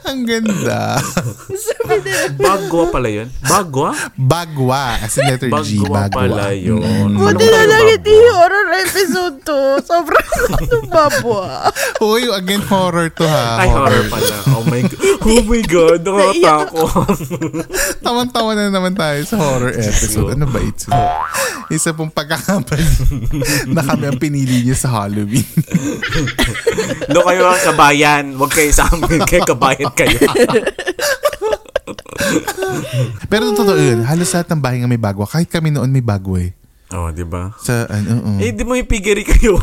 Ang 0.04 0.20
ganda. 0.24 1.00
Bagwa 2.36 2.84
pala 2.90 3.08
yun. 3.08 3.28
Bagwa? 3.42 3.90
Bagwa. 4.14 5.00
As 5.00 5.16
in 5.16 5.26
letter 5.26 5.50
G. 5.62 5.80
Bagwa 5.80 6.06
Bagwa. 6.06 6.14
pala 6.14 6.44
yun. 6.52 6.80
Mm. 6.80 7.16
Buti 7.16 7.46
na 7.46 7.62
lang 7.64 7.84
hindi 7.88 8.14
horror 8.30 8.68
episode 8.80 9.36
to. 9.42 9.60
Sobrang 9.80 10.28
ano 10.50 10.76
babwa. 10.86 11.68
Uy, 12.00 12.28
again, 12.30 12.62
horror 12.64 13.08
to 13.10 13.24
ha. 13.24 13.60
Ay, 13.60 13.68
horror 13.68 14.04
pala. 14.08 14.34
Oh 14.56 14.64
my 14.66 14.82
God. 14.82 14.98
Oh 15.30 15.44
my 15.46 15.62
God. 15.62 16.00
Nakakatakot. 16.02 17.18
Tawan-tawa 18.04 18.50
na 18.56 18.66
naman 18.66 18.96
tayo 18.96 19.20
sa 19.22 19.36
horror 19.38 19.70
episode. 19.70 20.34
Ano 20.34 20.48
ba 20.48 20.58
ito? 20.58 20.90
Isa 21.70 21.94
pong 21.94 22.10
pagkakamali 22.10 22.82
na 23.70 23.84
kami 23.84 24.04
ang 24.10 24.18
pinili 24.18 24.49
niyo 24.58 24.74
sa 24.74 24.90
Halloween. 24.90 25.46
Doon 27.14 27.24
kayo 27.30 27.42
ang 27.46 27.62
kabayan. 27.62 28.24
Huwag 28.34 28.50
kayo 28.50 28.70
sa 28.74 28.90
amin. 28.90 29.22
Kaya 29.22 29.46
kabayan 29.46 29.92
kayo. 29.94 30.18
Pero 33.30 33.54
totoo 33.54 33.78
yun, 33.78 34.02
halos 34.02 34.34
lahat 34.34 34.50
ng 34.50 34.62
bahay 34.62 34.82
nga 34.82 34.90
may 34.90 35.00
bagwa. 35.00 35.24
Kahit 35.26 35.48
kami 35.50 35.70
noon 35.70 35.90
may 35.90 36.02
bagwa 36.02 36.42
eh. 36.42 36.52
Oh, 36.90 37.06
di 37.14 37.22
ba? 37.22 37.54
Sa 37.62 37.86
ano, 37.86 38.18
oo. 38.18 38.42
Eh, 38.42 38.50
di 38.50 38.66
mo 38.66 38.74
piggery 38.74 39.22
kayo. 39.22 39.54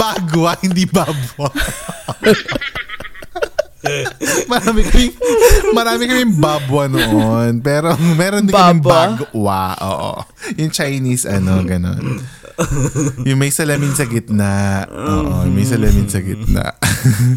Bagwa, 0.00 0.56
hindi 0.64 0.88
babwa. 0.88 1.52
marami 4.52 4.80
kami 4.86 5.06
marami 5.74 6.02
kami 6.06 6.24
babwa 6.38 6.84
noon. 6.86 7.58
Pero 7.62 7.94
meron 8.18 8.46
din 8.46 8.54
kami 8.54 8.80
bagwa 8.82 9.74
oo. 9.82 10.12
Yung 10.58 10.70
Chinese 10.70 11.26
ano 11.26 11.62
ganon 11.66 12.22
yung 13.28 13.38
may 13.40 13.50
salamin 13.50 13.92
sa 13.96 14.04
gitna. 14.06 14.84
Oo 14.90 15.48
yung 15.48 15.56
may 15.56 15.66
salamin 15.66 16.06
sa 16.06 16.20
gitna. 16.20 16.76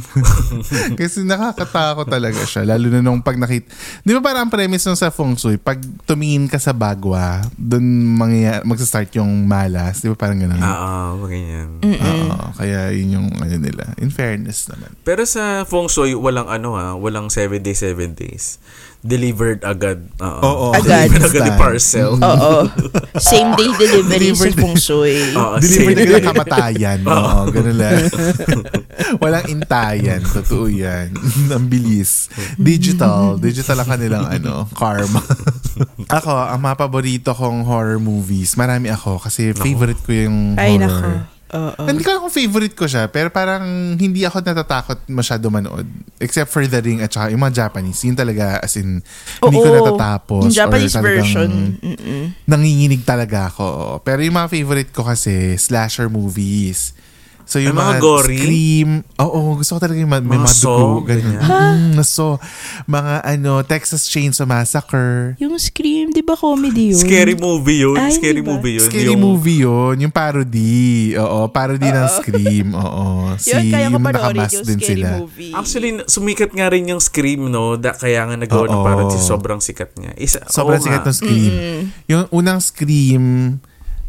Kasi 1.00 1.26
nakakatakot 1.26 2.06
talaga 2.06 2.42
siya 2.46 2.68
lalo 2.68 2.86
na 2.92 3.02
nung 3.02 3.22
pag 3.26 3.40
nakita 3.40 3.74
di 4.06 4.14
ba 4.14 4.22
parang 4.22 4.46
ang 4.46 4.54
premise 4.54 4.86
nung 4.86 5.00
sa 5.00 5.10
feng 5.10 5.34
shui 5.34 5.58
pag 5.58 5.82
tumingin 6.06 6.46
ka 6.46 6.62
sa 6.62 6.70
bagwa 6.70 7.42
doon 7.58 7.82
mangyayari 8.14 8.62
magsa-start 8.62 9.10
yung 9.18 9.50
malas 9.50 10.06
di 10.06 10.08
ba 10.12 10.18
parang 10.18 10.38
ganon 10.38 10.62
Oo, 10.62 11.26
ganyan. 11.26 11.82
Oo, 11.82 12.54
kaya 12.58 12.94
yun 12.94 13.22
yung 13.22 13.28
ano 13.42 13.56
nila 13.58 13.86
in 13.98 14.14
fairness 14.14 14.68
naman. 14.70 14.92
Pero 15.02 15.24
sa 15.26 15.64
feng 15.66 15.90
shui, 15.90 16.14
walang 16.14 16.50
ano 16.50 16.76
ha, 16.76 16.94
walang 16.98 17.30
7 17.32 17.62
days, 17.62 17.82
7 17.82 18.14
days. 18.18 18.58
Delivered 19.06 19.62
agad. 19.62 20.02
Oo. 20.18 20.42
Oo. 20.42 20.68
Agad. 20.74 21.06
Delivered 21.06 21.30
agad 21.30 21.42
yung 21.46 21.62
parcel. 21.62 22.10
Oo. 22.18 22.54
Same 23.22 23.54
day 23.54 23.70
delivery 23.72 24.02
sa 24.02 24.50
Delivered. 24.50 24.56
feng 24.58 24.76
shui. 24.76 25.18
Oo, 25.38 25.56
Deliver 25.62 25.94
same. 25.94 26.02
na 26.02 26.18
ng 26.18 26.26
kamatayan. 26.26 27.00
Oo, 27.14 27.38
ganun 27.54 27.78
lang. 27.78 28.02
Walang 29.22 29.46
intayan. 29.48 30.26
Totoo 30.26 30.66
yan. 30.66 31.14
Ang 31.48 31.70
bilis. 31.70 32.34
Digital. 32.58 33.38
Digital 33.38 33.78
ang 33.78 33.90
kanilang 33.94 34.26
ano, 34.26 34.66
karma. 34.74 35.22
ako, 36.10 36.32
ang 36.34 36.60
mga 36.60 36.76
paborito 36.76 37.32
kong 37.32 37.62
horror 37.64 38.02
movies, 38.02 38.58
marami 38.58 38.90
ako 38.90 39.22
kasi 39.22 39.54
favorite 39.54 40.02
ko 40.02 40.12
yung 40.12 40.58
Ay, 40.58 40.76
horror. 40.76 40.90
nako. 40.90 41.35
Oo. 41.54 41.86
Hindi 41.86 42.02
ko 42.02 42.10
alam 42.10 42.22
kung 42.25 42.34
favorite 42.34 42.74
ko 42.74 42.90
siya, 42.90 43.06
pero 43.06 43.30
parang 43.30 43.94
hindi 43.94 44.25
ako 44.25 44.42
natatakot 44.42 45.06
masyado 45.14 45.54
manood. 45.54 45.86
Except 46.18 46.50
for 46.50 46.66
The 46.66 46.82
Ring 46.82 47.06
at 47.06 47.14
saka 47.14 47.30
yung 47.30 47.46
mga 47.46 47.70
Japanese. 47.70 48.02
Yun 48.02 48.18
talaga, 48.18 48.58
as 48.66 48.74
in, 48.82 49.06
hindi 49.46 49.58
ko 49.62 49.70
Oo. 49.70 49.78
natatapos. 49.78 50.50
Yung 50.50 50.58
Japanese 50.58 50.98
version. 50.98 51.78
Mm-mm. 51.78 52.24
Nanginginig 52.50 53.06
talaga 53.06 53.54
ako. 53.54 54.02
Pero 54.02 54.25
yung 54.25 54.34
mga 54.34 54.50
favorite 54.50 54.90
ko 54.90 55.06
kasi, 55.06 55.54
slasher 55.62 56.10
movies. 56.10 56.98
So 57.46 57.58
yung 57.58 57.72
Ay, 57.72 57.80
mga 57.80 57.92
mga, 57.92 58.02
gory? 58.02 58.38
Scream. 58.38 58.90
Oo, 59.18 59.40
gusto 59.56 59.72
ko 59.72 59.80
talaga 59.80 59.98
yung 59.98 60.10
ma- 60.10 60.18
may 60.20 60.34
Mga 60.36 60.44
mga 60.44 60.58
Saw, 60.58 60.75
dugo. 60.75 61.06
Ganyan. 61.06 61.38
ganyan. 61.38 61.78
Mm, 61.94 62.02
so, 62.04 62.42
mga 62.86 63.14
ano, 63.22 63.52
Texas 63.62 64.04
Chainsaw 64.04 64.44
Massacre. 64.44 65.38
Yung 65.38 65.54
Scream, 65.56 66.10
di 66.10 66.20
ba 66.20 66.34
comedy 66.34 66.90
yun? 66.90 66.98
Scary 66.98 67.36
movie 67.36 67.80
yun. 67.80 67.96
Ay, 67.96 68.12
Scary 68.12 68.42
diba? 68.42 68.50
movie 68.52 68.74
yun. 68.75 68.86
Scary 68.86 69.08
Yung- 69.08 69.22
movie 69.22 69.60
yun. 69.62 69.96
Yung 70.00 70.10
parody. 70.10 70.74
Oo, 71.16 71.46
parody 71.48 71.86
ng 71.86 72.08
Scream. 72.16 72.68
Oo. 72.74 73.06
Si, 73.38 73.52
Yun, 73.52 73.64
kaya 73.68 73.88
ko 73.88 73.94
yung 73.94 74.04
panoorin 74.04 74.42
yung 74.44 74.66
din 74.66 74.80
scary 74.80 74.90
sila. 74.98 75.10
movie. 75.16 75.54
Actually, 75.54 75.90
sumikat 76.06 76.50
nga 76.50 76.68
rin 76.68 76.84
yung 76.88 77.00
Scream, 77.00 77.46
no? 77.46 77.75
Da, 77.75 77.94
kaya 77.94 78.25
nga 78.25 78.36
nagawa 78.36 78.66
ng 78.66 78.82
parody. 78.82 79.18
Sobrang 79.18 79.62
sikat 79.62 79.94
niya. 79.96 80.18
Isa, 80.18 80.42
Sobrang 80.48 80.82
sikat 80.82 81.04
ng 81.04 81.14
Scream. 81.14 81.54
Yung 82.08 82.25
unang 82.32 82.58
Scream, 82.58 83.24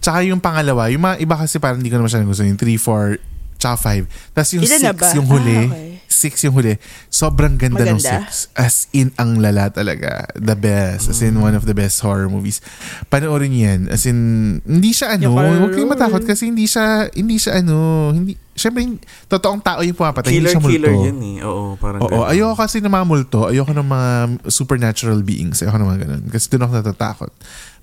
tsaka 0.07 0.23
yung 0.23 0.39
pangalawa, 0.39 0.87
yung 0.87 1.03
mga 1.03 1.19
iba 1.19 1.35
kasi 1.35 1.59
parang 1.59 1.83
hindi 1.83 1.91
ko 1.91 1.99
naman 1.99 2.07
siya 2.07 2.23
gusto. 2.23 2.47
Yung 2.47 2.55
3, 2.55 2.79
4, 2.79 3.59
tsaka 3.59 3.77
5. 3.99 4.07
Tapos 4.31 4.51
yung 4.55 4.63
Ilan 4.63 4.79
na 4.79 4.93
6 4.95 5.03
ba? 5.03 5.09
yung 5.19 5.27
huli. 5.27 5.59
Ah, 5.59 5.75
okay. 5.75 5.95
6 6.07 6.47
yung 6.47 6.55
huli. 6.55 6.73
Sobrang 7.11 7.59
ganda 7.59 7.83
ng 7.83 7.99
Maganda? 7.99 8.31
6. 8.31 8.55
As 8.55 8.87
in, 8.95 9.11
ang 9.17 9.37
lala 9.37 9.69
talaga. 9.69 10.31
The 10.33 10.55
best. 10.55 11.11
As 11.11 11.19
in, 11.19 11.35
one 11.37 11.53
of 11.53 11.67
the 11.67 11.75
best 11.75 11.99
horror 12.01 12.31
movies. 12.31 12.63
Panoorin 13.11 13.51
yan. 13.51 13.81
As 13.91 14.07
in, 14.07 14.17
hindi 14.63 14.95
siya 14.95 15.19
ano, 15.19 15.35
Yung 15.35 15.37
huwag 15.61 15.75
kayong 15.75 15.91
matakot 15.91 16.23
kasi 16.23 16.47
hindi 16.47 16.65
siya, 16.65 17.11
hindi 17.11 17.37
siya 17.37 17.59
ano, 17.59 17.77
hindi, 18.15 18.39
syempre, 18.55 18.87
hindi- 18.87 19.03
totoong 19.27 19.61
tao 19.61 19.83
yung 19.83 19.99
pumapatay. 19.99 20.31
hindi 20.31 20.47
Killer, 20.47 20.53
siya 20.55 20.63
multo. 20.63 20.73
killer 20.79 20.95
yan 21.05 21.19
eh. 21.21 21.37
Oo, 21.43 21.75
parang 21.77 22.01
Oo, 22.01 22.09
ganun. 22.09 22.31
ayoko 22.31 22.55
kasi 22.55 22.77
ng 22.79 22.95
mga 22.95 23.07
multo. 23.11 23.41
Ayoko 23.51 23.73
ng 23.75 23.89
mga 23.91 24.11
supernatural 24.47 25.21
beings. 25.21 25.61
Ayoko 25.61 25.77
ng 25.77 25.89
mga 25.91 26.01
ganun. 26.07 26.23
Kasi 26.31 26.47
doon 26.49 26.63
ako 26.65 26.73
natatakot. 26.81 27.31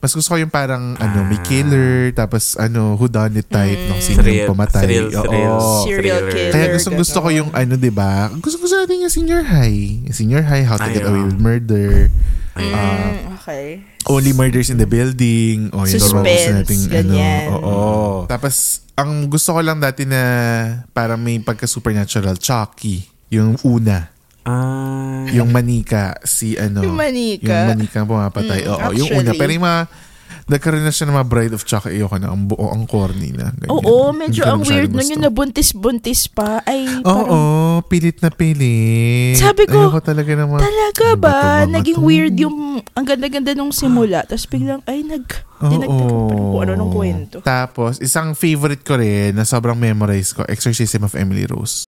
Mas 0.03 0.11
gusto 0.11 0.35
ko 0.35 0.37
yung 0.37 0.51
parang, 0.51 0.99
ano, 0.99 1.23
may 1.23 1.39
killer, 1.47 2.11
tapos, 2.11 2.59
ano, 2.59 2.99
who 2.99 3.07
done 3.07 3.39
it 3.39 3.47
type, 3.47 3.79
nung 3.87 4.03
sino 4.03 4.19
Thrill, 4.19 4.43
yung 4.43 4.51
pumatay. 4.51 4.83
thrill, 4.83 5.07
Oo. 5.15 5.23
thrill. 5.23 5.55
Serial 5.87 6.21
killer. 6.27 6.51
Kaya 6.51 6.65
gustong 6.75 6.99
gusto 6.99 7.17
ko 7.23 7.29
yung, 7.31 7.49
ano, 7.55 7.79
di 7.79 7.87
ba? 7.87 8.27
Gusto 8.35 8.59
gusto 8.59 8.75
natin 8.75 9.07
yung 9.07 9.13
senior 9.15 9.47
high. 9.47 10.03
Senior 10.11 10.43
high, 10.43 10.67
how 10.67 10.75
to 10.75 10.91
Ay, 10.91 10.99
get 10.99 11.07
away 11.07 11.23
with 11.23 11.39
murder. 11.39 12.11
Mm, 12.59 13.39
okay. 13.39 13.79
Only 14.03 14.35
murders 14.35 14.69
in 14.69 14.75
the 14.75 14.85
building. 14.85 15.71
O, 15.71 15.87
yun, 15.87 15.95
Suspense, 15.97 16.51
gusto 16.51 16.51
nating, 16.51 16.81
ganyan. 16.91 17.47
Ano, 17.49 17.57
oo. 17.63 17.87
Tapos, 18.27 18.83
ang 18.93 19.31
gusto 19.31 19.55
ko 19.55 19.63
lang 19.63 19.79
dati 19.79 20.03
na 20.03 20.19
parang 20.91 21.17
may 21.17 21.39
pagka-supernatural, 21.39 22.37
Chucky. 22.37 23.07
Yung 23.33 23.57
una. 23.65 24.12
Ah, 24.43 25.23
Yung 25.31 25.49
manika, 25.49 26.19
si 26.23 26.59
ano. 26.59 26.83
Yung 26.83 26.99
manika. 26.99 27.47
Yung 27.67 27.79
manika 27.79 27.97
ang 28.03 28.09
pumapatay. 28.11 28.59
Mm, 28.63 28.71
Oo, 28.71 28.89
yung 28.91 29.09
una. 29.15 29.31
actually. 29.31 29.39
Pero 29.39 29.51
yung 29.55 29.65
mga 29.65 29.81
Nagkaroon 30.43 30.83
na 30.83 30.91
siya 30.91 31.07
ng 31.07 31.15
mga 31.15 31.29
Bride 31.31 31.53
of 31.55 31.63
Chucky. 31.63 31.95
Ayoko 31.95 32.19
na. 32.19 32.27
Ang 32.35 32.51
buo, 32.51 32.67
ang 32.67 32.83
corny 32.83 33.31
na. 33.31 33.55
Ganyan. 33.55 33.71
Oo, 33.71 34.11
medyo 34.11 34.43
ang 34.43 34.59
weird 34.59 34.91
nun 34.91 35.07
yung 35.07 35.23
nabuntis-buntis 35.23 36.27
pa. 36.27 36.59
Ay, 36.67 36.83
Oo, 36.83 37.79
parang, 37.79 37.87
pilit 37.87 38.19
na 38.19 38.27
pilit. 38.27 39.39
Sabi 39.39 39.63
ko, 39.63 39.87
Ayoko 39.87 40.03
talaga 40.03 40.35
naman. 40.35 40.59
talaga 40.59 41.07
ba? 41.15 41.63
mga 41.63 41.79
Naging 41.79 41.99
to? 41.99 42.03
weird 42.03 42.35
yung, 42.35 42.57
ang 42.91 43.05
ganda-ganda 43.07 43.55
nung 43.55 43.71
simula. 43.71 44.27
Tapos 44.27 44.43
biglang, 44.43 44.83
ay, 44.83 45.07
nag, 45.07 45.23
dinagdagan 45.63 46.59
ano 46.59 46.71
nung 46.75 46.91
kwento. 46.91 47.39
Tapos, 47.39 48.03
isang 48.03 48.35
favorite 48.35 48.83
ko 48.83 48.99
rin 48.99 49.31
na 49.31 49.47
sobrang 49.47 49.79
memorize 49.79 50.35
ko, 50.35 50.43
Exorcism 50.43 51.07
of 51.07 51.15
Emily 51.15 51.47
Rose. 51.47 51.87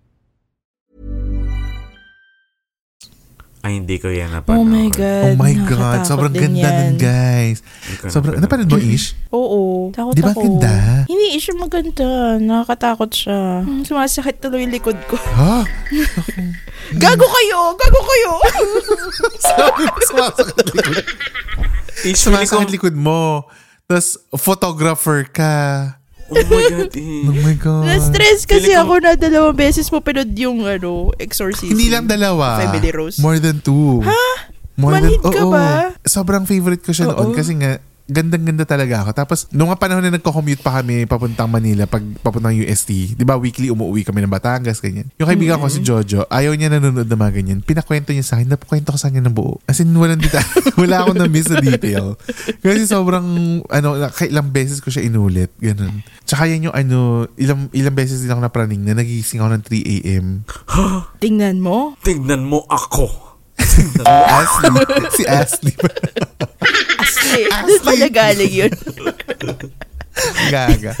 Ay, 3.61 3.77
hindi 3.77 4.01
ko 4.01 4.09
yan 4.09 4.33
napanood. 4.33 4.57
Oh 4.57 4.65
my 4.65 4.89
God. 4.89 5.23
Oh 5.23 5.37
my 5.37 5.53
God, 5.69 6.01
sobrang 6.01 6.33
ganda 6.33 6.65
yan. 6.65 6.73
nun, 6.81 6.97
guys. 6.97 7.61
Sobrang, 8.09 8.41
napanood. 8.41 8.65
mo, 8.65 8.81
Ish? 8.81 9.13
Oo. 9.29 9.93
Takot 9.93 10.17
Di 10.17 10.25
ba 10.25 10.33
ako. 10.33 10.41
ganda? 10.41 11.05
Hindi, 11.05 11.37
siya 11.37 11.53
maganda. 11.53 12.09
Nakakatakot 12.41 13.13
siya. 13.13 13.61
Hmm, 13.61 13.85
Sumasakit 13.85 14.41
tuloy 14.41 14.65
yung 14.65 14.73
likod 14.73 14.97
ko. 15.05 15.13
Ha? 15.13 15.61
Gago 16.97 17.21
kayo! 17.23 17.59
Gago 17.77 18.01
kayo! 18.01 18.31
Sumasakit 20.09 20.67
likod. 20.73 21.05
Ish, 22.01 22.17
feeling 22.17 22.49
ko- 22.49 22.57
Sumasakit 22.57 22.69
likod 22.73 22.95
mo. 22.97 23.45
Tapos, 23.85 24.17
photographer 24.33 25.21
ka. 25.23 25.53
Oh 26.31 26.47
my 26.47 26.63
God, 26.65 26.91
eh. 26.97 27.23
Oh 27.23 27.37
my 27.37 27.55
God. 27.55 27.83
Na-stress 27.83 28.39
kasi 28.43 28.65
Feeling 28.65 28.79
ko- 28.79 28.83
ako 28.87 28.93
na 28.97 29.11
dalawang 29.13 29.53
beses 29.53 29.87
mo 29.87 29.99
pinod 29.99 30.31
yung 30.31 30.63
ano, 30.63 31.11
exorcism. 31.17 31.75
Hindi 31.75 31.91
lang 31.91 32.07
dalawa. 32.07 32.57
Family 32.61 32.89
Rose. 32.89 33.19
More 33.19 33.37
than 33.37 33.59
two. 33.59 33.99
Ha? 34.01 34.23
More 34.73 34.95
Manhid 34.95 35.19
ka 35.19 35.43
oo. 35.43 35.51
ba? 35.51 35.91
Sobrang 36.01 36.47
favorite 36.47 36.81
ko 36.81 36.89
siya 36.89 37.11
noon 37.11 37.31
Oo. 37.31 37.35
kasi 37.35 37.53
nga 37.53 37.77
gandang-ganda 38.11 38.67
talaga 38.67 39.07
ako. 39.07 39.11
Tapos, 39.15 39.39
nung 39.55 39.71
nga 39.71 39.79
panahon 39.79 40.03
na 40.03 40.11
nagko-commute 40.11 40.59
pa 40.59 40.83
kami 40.83 41.07
papuntang 41.07 41.47
Manila, 41.47 41.87
pag 41.87 42.03
papuntang 42.19 42.51
UST, 42.51 43.15
di 43.15 43.23
ba 43.23 43.39
weekly 43.39 43.71
umuwi 43.71 44.03
kami 44.03 44.19
ng 44.27 44.31
Batangas, 44.31 44.83
ganyan. 44.83 45.07
Yung 45.15 45.31
kaibigan 45.31 45.57
ko 45.57 45.71
si 45.71 45.79
Jojo, 45.79 46.27
ayaw 46.27 46.51
niya 46.53 46.67
nanonood 46.67 47.07
ng 47.07 47.19
mga 47.19 47.33
ganyan. 47.39 47.59
Pinakwento 47.63 48.11
niya 48.11 48.27
sa 48.27 48.35
akin, 48.37 48.51
napakwento 48.51 48.91
ko 48.91 48.99
sa 48.99 49.07
kanya 49.07 49.31
ng 49.31 49.35
buo. 49.35 49.63
As 49.63 49.79
in, 49.79 49.95
walang 49.95 50.19
detail. 50.19 50.43
wala 50.81 51.07
akong 51.07 51.17
na-miss 51.17 51.47
na 51.47 51.63
detail. 51.63 52.19
Kasi 52.59 52.83
sobrang, 52.83 53.25
ano, 53.71 53.89
ilang 54.27 54.49
beses 54.51 54.83
ko 54.83 54.91
siya 54.91 55.07
inulit. 55.07 55.55
Ganun. 55.63 56.03
Tsaka 56.27 56.51
yan 56.51 56.67
yung 56.67 56.75
ano, 56.75 57.31
ilang, 57.39 57.71
ilang 57.71 57.95
beses 57.95 58.19
din 58.19 58.31
ako 58.31 58.43
napraning 58.43 58.83
na 58.83 58.99
nagising 58.99 59.39
ako 59.39 59.49
ng 59.55 59.63
3 59.63 59.95
a.m. 59.95 60.25
Tingnan 61.23 61.63
mo. 61.63 61.95
Tignan 62.03 62.43
mo 62.43 62.67
ako. 62.67 63.30
Ashley. 64.03 64.69
si 65.11 65.23
Ashley. 65.23 65.73
Asli. 66.97 67.41
Doon 67.47 67.81
pala 67.81 68.07
galing 68.07 68.53
yun. 68.53 68.71
Gaga. 70.49 70.93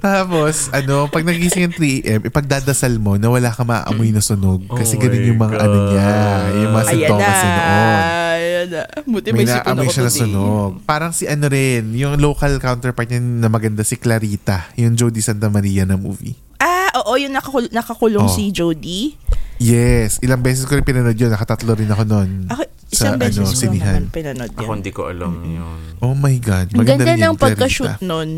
Tapos, 0.00 0.72
ano, 0.72 1.12
pag 1.12 1.20
nagising 1.22 1.68
yung 1.68 1.76
3 1.76 2.08
a.m., 2.08 2.20
ipagdadasal 2.24 2.96
mo 2.96 3.20
na 3.20 3.28
wala 3.28 3.52
ka 3.52 3.68
maaamoy 3.68 4.16
na 4.16 4.24
sunog. 4.24 4.64
Kasi 4.66 4.96
Oh 4.96 5.00
ganun 5.00 5.28
yung 5.28 5.36
mga 5.36 5.56
ano 5.60 5.76
niya. 5.86 6.08
Yung 6.56 6.72
mga 6.72 6.84
sintomas 6.88 7.36
niya 7.36 7.60
noon. 7.60 8.00
Ayan 8.00 8.66
na. 8.70 8.82
Buti 9.04 9.28
May 9.28 9.36
may 9.36 9.46
sipon 9.46 9.60
naamoy 9.68 9.84
ako 9.84 9.92
siya 9.92 10.04
na 10.04 10.12
sunog. 10.14 10.70
Parang 10.88 11.12
si 11.12 11.28
ano 11.28 11.44
rin, 11.46 11.92
yung 11.92 12.16
local 12.16 12.56
counterpart 12.56 13.12
niya 13.12 13.20
na 13.20 13.52
maganda, 13.52 13.84
si 13.84 14.00
Clarita. 14.00 14.72
Yung 14.80 14.96
Jodie 14.96 15.20
Santa 15.20 15.52
Maria 15.52 15.84
na 15.84 16.00
movie. 16.00 16.32
Ah, 16.56 16.88
oo, 16.96 17.20
yung 17.20 17.32
nakakul- 17.32 17.68
nakakulong 17.68 18.24
Oh. 18.24 18.32
si 18.32 18.48
Jodie. 18.48 19.20
Yes, 19.60 20.16
ilang 20.18 20.40
beses 20.40 20.64
ko 20.64 20.72
rin 20.72 20.82
pinanood 20.82 21.14
yun. 21.14 21.28
Nakatatlo 21.28 21.76
rin 21.76 21.86
ako 21.86 22.02
noon. 22.02 22.48
Ako, 22.48 22.62
isang 22.88 23.14
sa 23.14 23.20
beses 23.20 23.38
ano, 23.38 23.46
ko 23.46 23.54
sinihan. 23.54 24.00
naman 24.00 24.08
pinanood 24.08 24.50
Ako 24.50 24.62
yun. 24.64 24.76
hindi 24.80 24.90
ko 24.90 25.02
alam 25.06 25.32
yun. 25.38 25.78
Oh 26.00 26.16
my 26.16 26.36
God. 26.40 26.72
Maganda 26.72 27.04
ganda 27.06 27.28
ng 27.28 27.36
pagka-shoot 27.36 27.92
Clarita. 27.94 28.08
nun. 28.08 28.30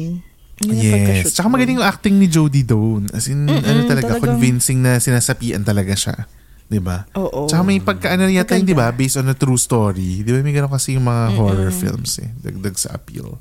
Ang 0.59 0.67
ganda 0.67 0.83
ng 0.83 0.93
pagka-shoot 0.93 1.31
Yes. 1.31 1.35
Tsaka 1.39 1.47
magaling 1.47 1.79
yung 1.79 1.87
acting 1.87 2.19
ni 2.19 2.27
Jodie 2.27 2.67
doon. 2.67 3.07
As 3.11 3.31
in, 3.31 3.47
ano 3.47 3.87
talaga, 3.87 4.19
talagang- 4.19 4.35
convincing 4.35 4.83
na 4.83 4.99
sinasapian 4.99 5.63
talaga 5.63 5.95
siya. 5.95 6.27
'Di 6.67 6.81
ba? 6.81 7.05
Oo. 7.15 7.45
Tsaka 7.47 7.63
may 7.63 7.79
pagkaano 7.79 8.27
yata. 8.27 8.57
'di 8.57 8.73
ba? 8.73 8.89
Based 8.91 9.21
on 9.21 9.29
a 9.29 9.37
true 9.37 9.61
story. 9.61 10.25
'Di 10.25 10.31
ba? 10.33 10.41
May 10.41 10.57
ganun 10.57 10.73
kasi 10.73 10.97
yung 10.97 11.05
mga 11.05 11.37
horror 11.37 11.69
films 11.71 12.17
eh. 12.19 12.33
Dagdag 12.35 12.75
sa 12.75 12.97
appeal. 12.97 13.37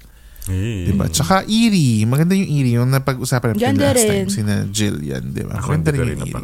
Eh. 0.49 0.89
'Di 0.89 0.93
ba? 0.97 1.05
Tsaka 1.05 1.45
eerie. 1.45 2.07
Maganda 2.09 2.33
yung 2.33 2.49
eerie. 2.49 2.73
Yung 2.81 2.89
napag-usapan 2.89 3.53
natin 3.53 3.61
Ganda 3.61 3.93
last 3.93 3.97
rin. 4.01 4.09
time. 4.09 4.27
Sina 4.33 4.55
Jill 4.73 4.97
yan, 5.05 5.23
'di 5.29 5.43
ba? 5.45 5.61
Ako 5.61 5.67
Maganda 5.69 5.89
hindi 5.93 5.99
ko 5.99 6.01
rin 6.01 6.09
rin 6.09 6.17
yung 6.17 6.25
napan. 6.25 6.43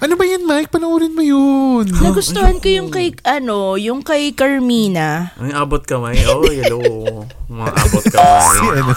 Ano 0.00 0.12
ba 0.16 0.24
yan, 0.24 0.42
Mike? 0.48 0.70
Panoorin 0.72 1.12
mo 1.12 1.22
yun. 1.22 1.84
Nagustuhan 2.04 2.56
ko 2.56 2.68
yung 2.72 2.88
kay, 2.88 3.12
ano, 3.28 3.76
yung 3.76 4.00
kay 4.00 4.32
Carmina. 4.32 5.36
Ang 5.36 5.52
abot 5.52 5.84
kamay. 5.84 6.16
Oh, 6.24 6.44
hello. 6.44 6.80
Mga 7.52 7.70
abot 7.72 8.04
kamay. 8.08 8.48
si 8.56 8.64
ano, 8.64 8.92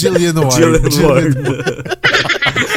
Jillian 0.00 0.36
Ward. 0.40 0.56
Jillian 0.56 0.94
Ward. 1.04 1.36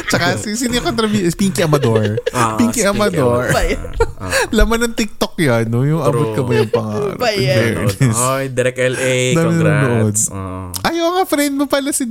Tsaka 0.09 0.35
si 0.41 0.57
sino 0.57 0.73
yung 0.73 0.85
kontrabida? 0.85 1.29
Pinky 1.31 1.61
Amador. 1.61 2.17
Ah, 2.33 2.57
Pinky 2.57 2.81
Amador. 2.81 3.53
Ba 3.53 3.61
yan? 3.61 3.93
Laman 4.57 4.89
ng 4.89 4.93
TikTok 4.97 5.37
yan, 5.39 5.69
no? 5.69 5.85
Yung 5.85 6.01
abot 6.01 6.33
ka 6.35 6.41
ba 6.43 6.51
yung 6.57 6.73
pangarap? 6.73 7.17
Ba 7.23 7.29
yan? 7.31 7.87
Oy, 8.11 8.51
Direk 8.51 8.75
LA. 8.75 9.31
Congrats. 9.31 10.27
Oh. 10.27 10.73
Ay, 10.83 10.99
oo 10.99 11.15
nga, 11.15 11.23
friend 11.23 11.55
mo 11.55 11.65
pala 11.69 11.93
si 11.95 12.03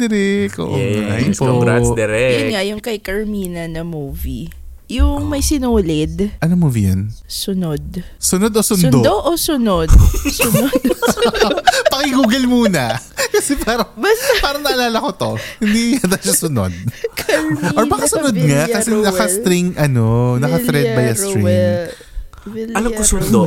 nga, 1.04 1.16
yun 1.20 1.32
Yes, 1.34 1.38
congrats, 1.38 1.90
Yun 1.90 1.98
Direk. 1.98 2.48
nga, 2.54 2.62
yung 2.64 2.80
kay 2.80 2.96
Carmina 2.96 3.68
na 3.68 3.84
movie. 3.84 4.48
Yung 4.88 5.28
may 5.28 5.44
sinulid. 5.44 6.32
Ano 6.40 6.56
movie 6.56 6.88
yan? 6.88 7.12
Sunod. 7.28 8.00
Sunod 8.16 8.56
o 8.56 8.62
sundo? 8.64 8.88
Sundo 8.88 9.14
o 9.20 9.37
sunod? 9.37 9.92
sunod. 10.32 10.80
Paki-google 11.92 12.48
muna. 12.48 12.96
Kasi 13.38 13.55
parang, 13.57 13.88
Basta 13.94 14.33
parang 14.40 14.61
naalala 14.61 14.98
ko 15.01 15.11
to. 15.12 15.31
Hindi 15.59 15.94
yata 15.94 16.18
siya 16.18 16.35
sunod. 16.37 16.74
Carmina 17.14 17.70
Or 17.72 17.87
baka 17.87 18.07
sunod 18.07 18.35
nga 18.35 18.66
kasi 18.68 18.90
Villaruel. 18.90 19.07
naka-string, 19.07 19.66
ano, 19.77 20.07
naka-thread 20.37 20.87
by 20.92 21.05
a 21.05 21.14
string. 21.14 21.46
Villaruel. 22.44 22.74
Alam 22.74 22.90
ko 22.92 23.03
sundo. 23.03 23.42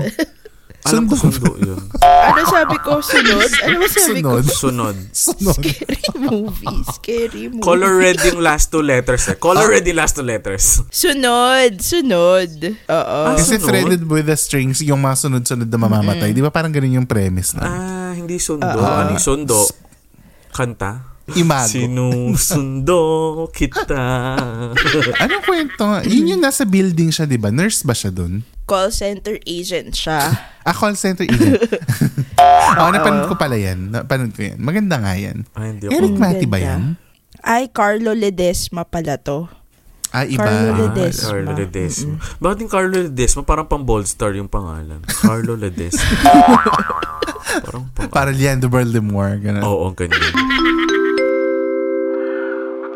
Alam 0.81 1.05
ko 1.05 1.13
Sundo. 1.13 1.37
sundo 1.37 1.61
yun. 1.61 1.77
Ano 2.01 2.41
sabi 2.43 2.73
ko? 2.81 2.97
Sunod? 2.99 3.51
Ano 3.61 3.75
ba 3.77 3.87
sabi 3.87 4.01
Sunod. 4.17 4.41
ko? 4.41 4.49
Sunod. 4.49 4.97
Sunod. 5.13 5.61
Scary 5.61 6.01
movie. 6.17 6.77
Scary 6.89 7.43
movie. 7.47 7.61
Color 7.61 7.93
red 7.99 8.17
yung 8.25 8.41
last 8.41 8.73
two 8.73 8.81
letters 8.81 9.29
eh. 9.29 9.37
Color 9.37 9.69
red 9.69 9.85
yung 9.85 9.99
last 9.99 10.17
two 10.17 10.25
letters. 10.25 10.81
Sunod. 10.89 11.77
Sunod. 11.77 12.51
Oo. 12.89 12.97
Ah, 13.21 13.37
Kasi 13.37 13.61
sunod? 13.61 13.67
threaded 13.67 14.01
with 14.03 14.25
the 14.25 14.33
strings, 14.33 14.81
yung 14.81 14.97
mga 14.99 15.21
sunod-sunod 15.21 15.69
na 15.69 15.77
mamamatay. 15.77 16.33
Di 16.33 16.41
ba 16.41 16.49
parang 16.49 16.73
ganun 16.73 16.97
yung 16.97 17.05
premise 17.05 17.53
na? 17.53 17.61
Ah, 18.21 18.25
hindi 18.27 18.37
sundo. 18.37 18.77
ano 18.77 19.09
yung 19.11 19.19
sundo? 19.19 19.59
Kanta? 20.51 21.09
Imago. 21.31 21.63
Sinusundo 21.65 22.99
kita. 23.57 23.95
Anong 25.17 25.43
kwento? 25.43 25.85
Yun 26.03 26.35
yung 26.35 26.41
nasa 26.41 26.61
building 26.63 27.07
siya, 27.07 27.23
di 27.23 27.39
ba? 27.39 27.49
Nurse 27.49 27.81
ba 27.81 27.95
siya 27.95 28.11
dun? 28.11 28.43
Call 28.63 28.91
center 28.91 29.39
agent 29.41 29.91
siya. 29.91 30.19
Ah, 30.61 30.77
call 30.77 30.93
center 30.93 31.25
agent. 31.25 31.57
Oo, 32.77 32.89
napanood 32.91 33.25
ko 33.25 33.33
pala 33.33 33.57
yan. 33.57 33.89
Napanood 33.89 34.29
ko 34.29 34.45
yan. 34.45 34.61
Maganda 34.61 35.01
nga 35.01 35.17
yan. 35.17 35.41
Ay, 35.57 35.73
hindi 35.73 35.89
ako. 35.89 35.93
Eric 35.95 36.13
Mati 36.15 36.45
ba 36.45 36.59
yan? 36.59 36.81
Ay, 37.41 37.65
Carlo 37.65 38.13
Ledesma 38.13 38.85
pala 38.85 39.17
to. 39.17 39.49
Ah, 40.11 40.21
iba. 40.21 40.45
Carlo 40.45 40.69
Ah, 40.69 40.77
Ledesma. 40.83 41.25
Carlo 41.25 41.51
Ledesma. 41.55 42.13
Bakit 42.37 42.57
yung 42.59 42.69
Carlo 42.69 42.97
Ledesma? 42.99 43.41
Parang 43.41 43.65
pang 43.65 43.81
bold 43.81 44.05
star 44.05 44.35
yung 44.35 44.45
pangalan. 44.45 45.01
Carlo 45.07 45.57
Ledesma. 45.57 46.05
Parang 47.59 47.85
pang... 47.95 48.07
Para 48.07 48.31
Leandro 48.31 48.71
Baltimore. 48.71 49.35
Ganun. 49.43 49.63
Oo, 49.67 49.91
ganyan. 49.91 50.15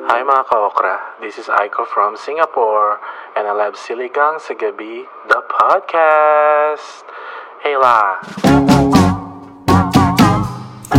Hi 0.06 0.22
mga 0.22 0.46
ka-okra, 0.48 1.18
this 1.20 1.36
is 1.36 1.50
Aiko 1.50 1.84
from 1.90 2.16
Singapore 2.16 3.02
and 3.36 3.50
I 3.50 3.54
love 3.58 3.74
Siligang 3.74 4.40
sa 4.40 4.54
Gabi, 4.54 5.04
the 5.28 5.42
podcast. 5.50 7.04
Hey 7.60 7.76
la! 7.76 8.22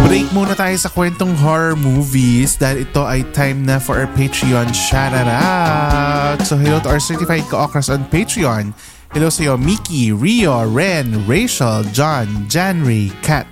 Break 0.04 0.26
muna 0.34 0.58
tayo 0.58 0.74
sa 0.74 0.90
kwentong 0.90 1.38
horror 1.38 1.78
movies 1.78 2.58
dahil 2.58 2.82
ito 2.82 3.06
ay 3.06 3.22
time 3.30 3.62
na 3.62 3.78
for 3.78 3.94
our 3.94 4.10
Patreon 4.18 4.74
shoutout. 4.74 6.42
So 6.42 6.58
hello 6.58 6.82
to 6.82 6.90
our 6.90 7.00
certified 7.00 7.46
ka-okras 7.46 7.86
on 7.86 8.10
Patreon. 8.10 8.74
Hello 9.16 9.32
sa 9.32 9.48
iyo, 9.48 9.56
Mickey, 9.56 10.12
Rio, 10.12 10.60
Ren, 10.68 11.24
Rachel, 11.24 11.88
John, 11.96 12.44
Janray, 12.52 13.08
Kat, 13.24 13.48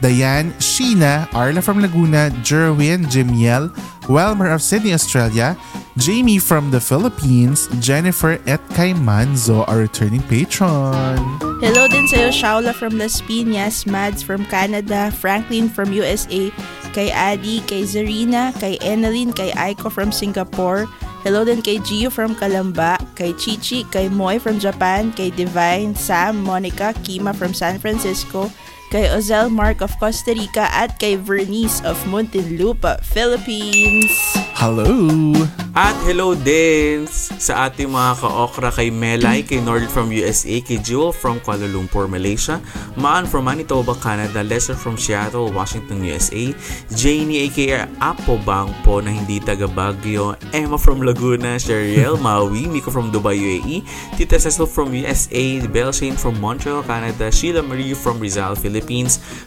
Diane, 0.00 0.52
Sheena, 0.62 1.26
Arla 1.34 1.60
from 1.60 1.82
Laguna, 1.82 2.30
Jerwin, 2.46 3.06
Jimiel, 3.10 3.74
Welmer 4.06 4.54
of 4.54 4.62
Sydney, 4.62 4.94
Australia, 4.94 5.58
Jamie 5.98 6.38
from 6.38 6.70
the 6.70 6.80
Philippines, 6.80 7.66
Jennifer 7.82 8.38
at 8.46 8.62
kay 8.70 8.94
Manzo, 8.94 9.66
our 9.66 9.82
returning 9.82 10.22
patron. 10.30 11.18
Hello 11.58 11.90
din 11.90 12.06
sa'yo, 12.06 12.30
Shaula 12.30 12.70
from 12.70 12.94
Las 12.96 13.18
Piñas, 13.18 13.82
Mads 13.82 14.22
from 14.22 14.46
Canada, 14.46 15.10
Franklin 15.10 15.66
from 15.66 15.90
USA, 15.90 16.54
kay 16.94 17.10
Adi, 17.10 17.58
kay 17.66 17.82
Zarina, 17.82 18.54
kay 18.62 18.78
Eneline, 18.78 19.34
kay 19.34 19.50
Aiko 19.58 19.90
from 19.90 20.14
Singapore. 20.14 20.86
Hello 21.26 21.42
din 21.42 21.58
kay 21.58 21.82
Gio 21.82 22.14
from 22.14 22.38
Kalamba, 22.38 22.94
kay 23.18 23.34
Chichi, 23.34 23.82
kay 23.90 24.06
Moy 24.06 24.38
from 24.38 24.62
Japan, 24.62 25.10
kay 25.10 25.34
Divine, 25.34 25.98
Sam, 25.98 26.38
Monica, 26.46 26.94
Kima 27.02 27.34
from 27.34 27.50
San 27.50 27.82
Francisco, 27.82 28.46
kay 28.88 29.12
Ozel 29.12 29.52
Mark 29.52 29.84
of 29.84 29.92
Costa 30.00 30.32
Rica, 30.32 30.64
at 30.72 30.96
kay 30.96 31.16
Vernice 31.20 31.84
of 31.84 32.00
Muntinlupa, 32.08 33.00
Philippines. 33.04 34.12
Hello! 34.56 35.30
At 35.78 35.94
hello 36.02 36.34
din 36.34 37.06
sa 37.06 37.70
ating 37.70 37.94
mga 37.94 38.18
ka-okra 38.18 38.74
kay 38.74 38.90
Melay, 38.90 39.46
kay 39.46 39.62
Nord 39.62 39.86
from 39.86 40.10
USA, 40.10 40.58
kay 40.58 40.82
Jewel 40.82 41.14
from 41.14 41.38
Kuala 41.38 41.70
Lumpur, 41.70 42.10
Malaysia, 42.10 42.58
Maan 42.98 43.28
from 43.28 43.46
Manitoba, 43.46 43.94
Canada, 43.94 44.42
Lester 44.42 44.74
from 44.74 44.98
Seattle, 44.98 45.54
Washington, 45.54 46.02
USA, 46.02 46.50
Janie 46.90 47.46
aka 47.46 47.86
Apo 48.02 48.40
Bangpo 48.42 48.98
na 48.98 49.14
hindi 49.14 49.38
taga 49.38 49.70
Baguio, 49.70 50.34
Emma 50.50 50.74
from 50.74 51.04
Laguna, 51.04 51.60
Sheriel, 51.60 52.18
Maui, 52.24 52.66
Miko 52.66 52.90
from 52.90 53.14
Dubai, 53.14 53.38
UAE, 53.38 53.86
Tita 54.18 54.40
Cecil 54.42 54.66
from 54.66 54.90
USA, 54.90 55.62
Belle 55.70 55.94
Shane 55.94 56.18
from 56.18 56.34
Montreal, 56.42 56.82
Canada, 56.82 57.30
Sheila 57.30 57.62
Marie 57.62 57.94
from 57.94 58.18
Rizal, 58.18 58.58
Philippines, 58.58 58.77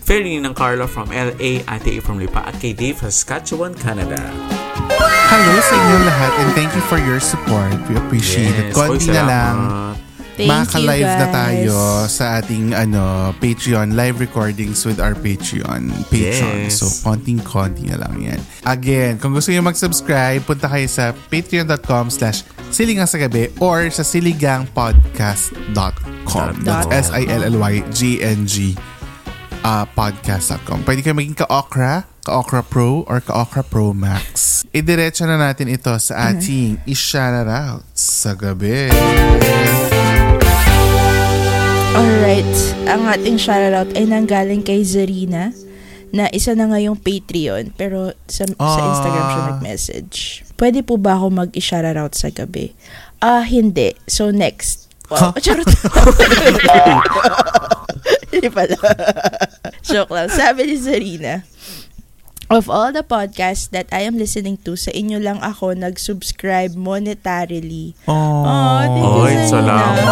Ferry 0.01 0.39
ng 0.39 0.53
Carla 0.53 0.87
from 0.87 1.09
LA, 1.11 1.63
Ate 1.67 1.97
A 1.97 2.01
from 2.01 2.19
Lipa, 2.19 2.47
at 2.47 2.59
kay 2.59 2.73
Dave, 2.73 2.99
Saskatchewan, 2.99 3.73
Canada. 3.77 4.19
Hello 5.31 5.55
sa 5.63 5.79
inyo 5.79 5.97
lahat 6.03 6.31
and 6.43 6.51
thank 6.51 6.75
you 6.75 6.83
for 6.91 6.99
your 6.99 7.23
support. 7.23 7.71
We 7.87 7.95
appreciate 7.95 8.51
it. 8.51 8.75
Oy, 8.75 8.99
Konti 8.99 9.15
na 9.15 9.23
lang. 9.23 9.55
Thank 10.35 10.47
you, 10.47 10.51
Maka-live 10.51 11.07
na 11.07 11.27
tayo 11.31 12.07
sa 12.07 12.39
ating 12.39 12.71
ano 12.75 13.31
Patreon 13.39 13.95
live 13.99 14.19
recordings 14.19 14.83
with 14.87 14.99
our 14.99 15.15
Patreon 15.15 15.91
patrons. 16.07 16.71
Yes. 16.71 16.79
So, 16.83 16.87
konting-konti 17.03 17.91
na 17.91 17.97
lang 18.03 18.15
yan. 18.19 18.39
Again, 18.67 19.19
kung 19.19 19.33
gusto 19.35 19.51
niyo 19.51 19.61
mag-subscribe, 19.63 20.43
punta 20.43 20.67
kayo 20.71 20.87
sa 20.87 21.11
patreon.com 21.11 22.09
slash 22.11 22.43
siligang 22.71 23.07
sa 23.07 23.17
gabi 23.19 23.47
or 23.59 23.89
sa 23.91 24.03
siligangpodcast.com. 24.03 26.63
That's 26.63 27.11
S-I-L-L-Y-G-N-G 27.11 28.55
uh, 29.61 29.85
podcast.com. 29.87 30.83
Pwede 30.83 31.01
kayo 31.01 31.13
maging 31.13 31.37
ka-okra, 31.37 32.05
ka-okra 32.21 32.61
pro, 32.61 33.05
or 33.05 33.21
ka-okra 33.21 33.61
pro 33.61 33.93
max. 33.93 34.61
Idiretso 34.71 35.25
na 35.25 35.35
natin 35.35 35.67
ito 35.67 35.91
sa 35.97 36.31
ating 36.31 36.79
i-shoutout 36.85 37.83
sa 37.91 38.31
gabi. 38.33 38.87
Alright, 41.91 42.55
ang 42.87 43.03
ating 43.05 43.35
shoutout 43.35 43.91
ay 43.93 44.07
nanggaling 44.07 44.63
kay 44.63 44.79
Zarina 44.81 45.51
na 46.11 46.27
isa 46.31 46.51
na 46.51 46.67
ngayong 46.67 46.99
Patreon 46.99 47.71
pero 47.71 48.11
sa, 48.27 48.43
sa 48.47 48.55
Ah. 48.59 48.87
Instagram 48.91 49.25
siya 49.25 49.41
nag-message. 49.55 50.17
Pwede 50.55 50.83
po 50.83 50.95
ba 50.95 51.15
ako 51.15 51.31
mag-shoutout 51.31 52.13
sa 52.15 52.31
gabi? 52.31 52.71
Ah, 53.19 53.43
hindi. 53.43 53.95
So 54.07 54.31
next. 54.31 54.90
Wow, 55.11 55.35
charot. 55.43 55.67
Hindi 58.31 58.47
pala. 58.47 58.79
Joke 59.83 60.15
lang. 60.15 60.31
Sabi 60.31 60.71
ni 60.71 60.79
Zarina, 60.79 61.43
Of 62.51 62.67
all 62.67 62.91
the 62.91 63.01
podcasts 63.01 63.71
that 63.71 63.87
I 63.95 64.03
am 64.03 64.19
listening 64.19 64.59
to, 64.67 64.75
sa 64.75 64.91
inyo 64.91 65.23
lang 65.23 65.39
ako 65.39 65.71
nag-subscribe 65.71 66.75
monetarily. 66.75 67.95
Oh, 68.05 68.43
Oh, 68.43 68.77
thank 68.83 68.91
you, 68.91 69.07
Oy, 69.23 69.33
salamat. 69.47 70.03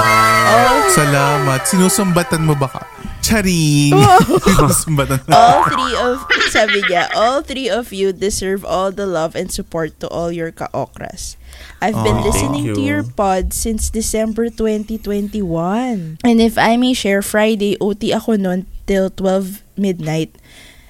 Oh, 0.50 0.78
Salamat. 0.90 1.60
Sinusumbatan 1.68 2.42
mo 2.42 2.56
ba 2.58 2.66
ka? 2.66 2.82
Charing! 3.22 3.94
Sinusumbatan 4.48 5.22
mo. 5.22 5.32
all 5.36 5.62
three 5.70 5.94
of 5.94 6.16
sabi 6.50 6.80
niya, 6.90 7.06
all 7.14 7.44
three 7.46 7.70
of 7.70 7.94
you 7.94 8.10
deserve 8.10 8.66
all 8.66 8.90
the 8.90 9.06
love 9.06 9.36
and 9.38 9.54
support 9.54 9.94
to 10.02 10.08
all 10.10 10.32
your 10.34 10.50
ka-okras. 10.50 11.38
I've 11.84 12.00
been 12.02 12.24
Aw. 12.24 12.26
listening 12.26 12.66
Thank 12.72 12.76
to 12.76 12.82
you. 12.82 12.88
your 12.90 13.04
pod 13.06 13.54
since 13.54 13.92
December 13.92 14.50
2021. 14.50 16.18
And 16.24 16.38
if 16.42 16.58
I 16.58 16.76
may 16.78 16.94
share, 16.94 17.22
Friday, 17.22 17.78
OT 17.80 18.12
ako 18.12 18.36
noon 18.36 18.66
till 18.88 19.10
12 19.12 19.62
midnight. 19.78 20.34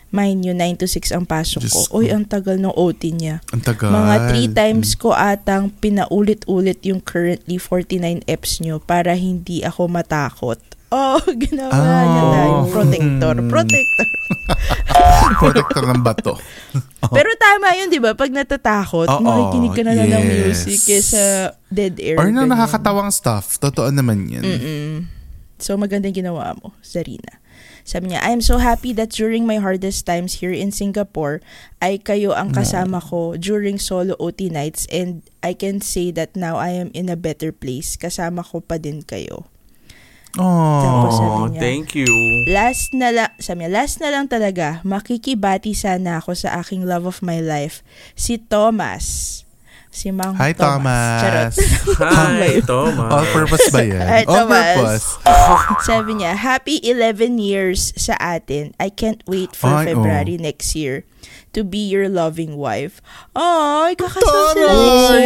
Mind 0.09 0.41
you, 0.41 0.53
9 0.53 0.73
to 0.75 0.87
6 0.87 1.11
ang 1.11 1.23
pasok 1.23 1.61
ko. 1.61 1.69
Diyos 1.69 1.85
ko. 1.85 1.95
Uy, 1.95 2.09
ang 2.09 2.25
tagal 2.25 2.57
ng 2.57 2.73
OT 2.73 3.13
niya. 3.13 3.45
Ang 3.49 3.61
tagal. 3.61 3.89
Mga 3.89 4.15
3 4.49 4.57
times 4.57 4.89
ko 4.93 5.13
atang 5.13 5.69
pinaulit-ulit 5.71 6.81
yung 6.81 6.97
currently 6.97 7.55
49 7.55 8.25
eps 8.25 8.57
nyo 8.57 8.77
para 8.79 9.13
hindi 9.13 9.61
ako 9.61 9.85
matakot. 9.87 10.57
Oh, 10.89 11.21
ginawa 11.45 11.69
Ah. 11.69 12.01
niya 12.03 12.23
tayo. 12.27 12.53
Protector. 12.67 13.33
Hmm. 13.37 13.47
Protector. 13.47 14.07
Protector 15.37 15.83
ng 15.93 16.01
bato. 16.01 16.33
Pero 17.15 17.29
tama 17.37 17.73
yun, 17.75 17.87
di 17.87 18.01
ba? 18.01 18.13
Pag 18.13 18.33
natatakot, 18.33 19.05
Oo, 19.07 19.21
makikinig 19.21 19.71
ka 19.71 19.81
na 19.83 19.93
lang 19.93 20.09
ng 20.09 20.25
yes. 20.25 20.65
music 20.65 20.79
kesa 20.83 21.23
dead 21.67 21.95
air. 21.97 22.17
Or 22.17 22.27
na 22.27 22.41
ganyan. 22.41 22.49
nakakatawang 22.49 23.09
stuff. 23.09 23.57
Totoo 23.57 23.89
naman 23.89 24.25
yan. 24.27 24.41
Mm-mm. 24.41 24.93
So, 25.59 25.75
magandang 25.75 26.15
ginawa 26.15 26.55
mo, 26.55 26.73
Zarina. 26.81 27.38
Sabi 27.89 28.13
niya, 28.13 28.21
I 28.21 28.37
am 28.37 28.45
so 28.45 28.61
happy 28.61 28.93
that 29.01 29.09
during 29.09 29.49
my 29.49 29.57
hardest 29.57 30.05
times 30.05 30.45
here 30.45 30.53
in 30.53 30.69
Singapore, 30.69 31.41
ay 31.81 31.97
kayo 31.97 32.37
ang 32.37 32.53
kasama 32.53 33.01
ko 33.01 33.33
during 33.33 33.81
solo 33.81 34.13
OT 34.21 34.53
nights 34.53 34.85
and 34.93 35.25
I 35.41 35.57
can 35.57 35.81
say 35.81 36.13
that 36.13 36.37
now 36.37 36.61
I 36.61 36.77
am 36.77 36.93
in 36.93 37.09
a 37.09 37.17
better 37.17 37.49
place. 37.49 37.97
Kasama 37.97 38.45
ko 38.45 38.61
pa 38.61 38.77
din 38.77 39.01
kayo. 39.01 39.49
Oh. 40.37 41.49
thank 41.57 41.97
you. 41.97 42.05
Last 42.45 42.93
na 42.93 43.09
lang, 43.09 43.33
sabi 43.41 43.65
niya, 43.65 43.81
last 43.81 43.97
na 43.97 44.13
lang 44.13 44.29
talaga, 44.29 44.85
makikibati 44.85 45.73
sana 45.73 46.21
ako 46.21 46.37
sa 46.37 46.61
aking 46.61 46.85
love 46.85 47.09
of 47.09 47.25
my 47.25 47.41
life, 47.41 47.81
si 48.13 48.37
Thomas. 48.37 49.41
Si 49.89 50.13
Mang 50.13 50.37
Hi, 50.37 50.53
Thomas. 50.53 51.25
Charot. 51.25 51.53
Hi, 51.97 52.61
Thomas. 52.69 53.09
All 53.09 53.25
purpose 53.33 53.65
ba 53.73 53.81
yan? 53.81 54.05
Hi, 54.05 54.21
All 54.29 54.45
Thomas. 54.45 54.77
purpose. 54.77 55.05
Sabi 55.89 56.21
niya, 56.21 56.37
happy 56.37 56.77
11 56.77 57.41
years 57.41 57.89
sa 57.97 58.13
atin. 58.21 58.77
I 58.77 58.93
can't 58.93 59.25
wait 59.25 59.57
for 59.57 59.73
Ay, 59.73 59.89
February 59.89 60.37
next 60.37 60.77
year 60.77 61.09
to 61.57 61.65
be 61.65 61.89
your 61.89 62.05
loving 62.05 62.53
wife. 62.53 63.01
Ay, 63.33 63.97
year. 63.97 65.25